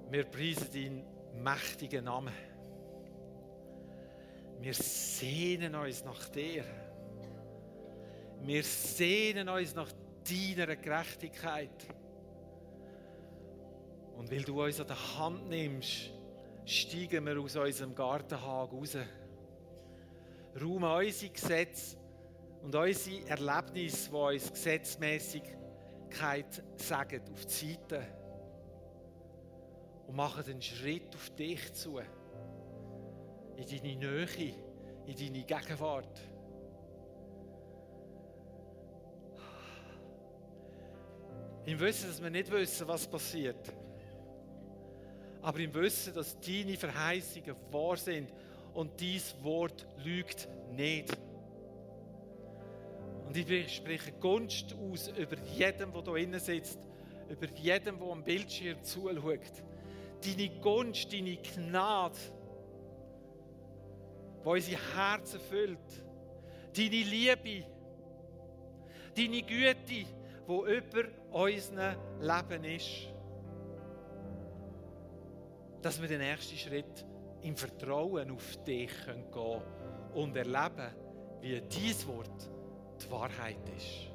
Wir 0.10 0.24
preisen 0.24 0.68
deinen 0.74 1.44
mächtigen 1.44 2.06
Namen. 2.06 2.34
Wir 4.60 4.74
sehnen 4.74 5.76
uns 5.76 6.04
nach 6.04 6.30
dir. 6.30 6.64
Wir 8.40 8.64
sehnen 8.64 9.48
uns 9.48 9.76
nach 9.76 9.92
deiner 10.28 10.76
Gerechtigkeit. 10.78 11.86
Und 14.18 14.32
weil 14.32 14.42
du 14.42 14.64
uns 14.64 14.80
an 14.80 14.88
der 14.88 15.18
Hand 15.20 15.48
nimmst, 15.48 16.10
steigen 16.66 17.24
wir 17.24 17.40
aus 17.40 17.56
unserem 17.56 17.94
Gartenhag 17.94 18.74
raus. 18.74 18.98
Räumen 20.60 21.06
unsere 21.06 21.32
Gesetze 21.32 22.01
und 22.64 22.76
unsere 22.76 23.28
Erlebnisse, 23.28 24.10
die 24.10 24.16
uns 24.16 24.52
Gesetzmäßigkeit 24.52 26.64
sagen, 26.76 27.22
auf 27.34 27.46
die 27.46 27.74
Seite 27.74 28.04
und 30.08 30.16
machen 30.16 30.44
einen 30.46 30.62
Schritt 30.62 31.16
auf 31.16 31.30
dich 31.32 31.74
zu, 31.74 32.00
in 33.58 33.66
deine 33.66 33.96
Nähe, 33.96 34.54
in 35.06 35.16
deine 35.16 35.44
Gegenwart. 35.44 36.22
Im 41.66 41.80
Wissen, 41.80 42.10
dass 42.10 42.22
wir 42.22 42.30
nicht 42.30 42.52
wissen, 42.52 42.88
was 42.88 43.08
passiert. 43.08 43.74
Aber 45.42 45.60
im 45.60 45.74
Wissen, 45.74 46.14
dass 46.14 46.38
deine 46.40 46.76
Verheißungen 46.76 47.56
wahr 47.72 47.98
sind 47.98 48.32
und 48.74 49.00
dies 49.00 49.36
Wort 49.42 49.88
lügt 50.04 50.50
nicht. 50.72 51.18
Und 53.32 53.38
ich 53.38 53.78
spreche 53.78 54.12
Gunst 54.12 54.76
aus 54.76 55.08
über 55.08 55.38
jedem, 55.56 55.94
der 55.94 56.04
hier 56.04 56.16
innen 56.18 56.40
sitzt, 56.42 56.80
über 57.30 57.48
jedem, 57.56 57.98
der 57.98 58.08
am 58.10 58.22
Bildschirm 58.26 58.84
zuschaut. 58.84 59.64
Deine 60.22 60.50
Gunst, 60.60 61.14
deine 61.14 61.38
Gnade, 61.38 62.18
die 64.44 64.50
unsere 64.50 64.82
Herzen 64.98 65.40
füllt. 65.40 65.80
Deine 66.76 66.90
Liebe, 66.90 67.66
deine 69.16 69.44
Güte, 69.44 69.76
die 69.88 70.06
über 70.46 71.06
unserem 71.32 71.96
Leben 72.20 72.64
ist. 72.66 73.08
Dass 75.82 76.02
wir 76.02 76.10
den 76.10 76.20
nächsten 76.20 76.58
Schritt 76.58 77.06
im 77.44 77.56
Vertrauen 77.56 78.30
auf 78.30 78.58
dich 78.66 78.92
gehen 79.06 79.32
können 79.32 79.62
und 80.16 80.36
erleben, 80.36 80.94
wie 81.40 81.62
dieses 81.62 82.06
Wort 82.06 82.52
die 83.06 83.12
Wahrheit 83.12 83.58
ist. 83.76 84.12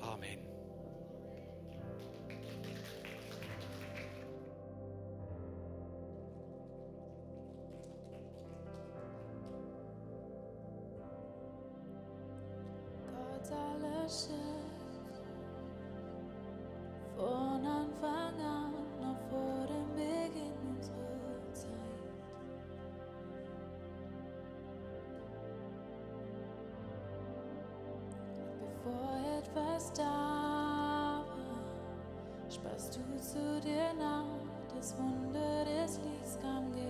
Amen. 0.00 0.38
Gott 13.06 13.52
aller 13.52 14.08
da 29.96 31.24
war, 31.26 32.50
sparst 32.50 32.96
du 32.96 33.20
zu 33.20 33.60
dir 33.60 33.92
nach, 33.98 34.24
das 34.74 34.96
Wunder 34.98 35.64
des 35.64 35.98
Lichts 35.98 36.38
kam 36.40 36.70
geheilt. 36.72 36.89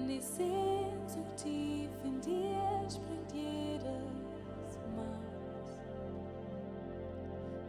Denn 0.00 0.08
die 0.08 0.20
Sehnsucht 0.20 1.36
tief 1.36 1.90
in 2.04 2.20
dir 2.22 2.88
sprengt 2.88 3.32
jedes 3.34 4.78
Maß. 4.96 5.76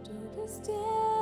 Du 0.07 0.41
bist 0.41 0.67
der 0.67 1.20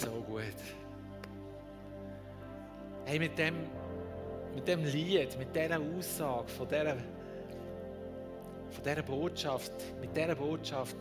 so 0.00 0.10
gut. 0.26 0.42
Hey, 3.04 3.18
mit 3.18 3.36
dem, 3.38 3.54
mit 4.54 4.68
dem 4.68 4.84
Lied, 4.84 5.36
mit 5.38 5.54
dieser 5.54 5.80
Aussage, 5.80 6.48
von 6.48 6.68
dieser, 6.68 6.96
von 8.70 8.84
dieser 8.84 9.02
Botschaft, 9.02 9.72
mit 10.00 10.16
dieser 10.16 10.34
Botschaft 10.34 10.96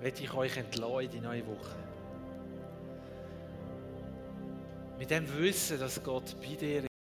werde 0.00 0.22
ich 0.22 0.32
euch 0.32 0.56
entlassen 0.56 1.00
in 1.00 1.10
die 1.10 1.20
neue 1.20 1.46
Woche. 1.46 1.76
Mit 4.98 5.10
dem 5.10 5.26
Wissen, 5.38 5.78
dass 5.78 6.02
Gott 6.02 6.36
bei 6.40 6.54
dir 6.54 6.80
ist. 6.80 6.95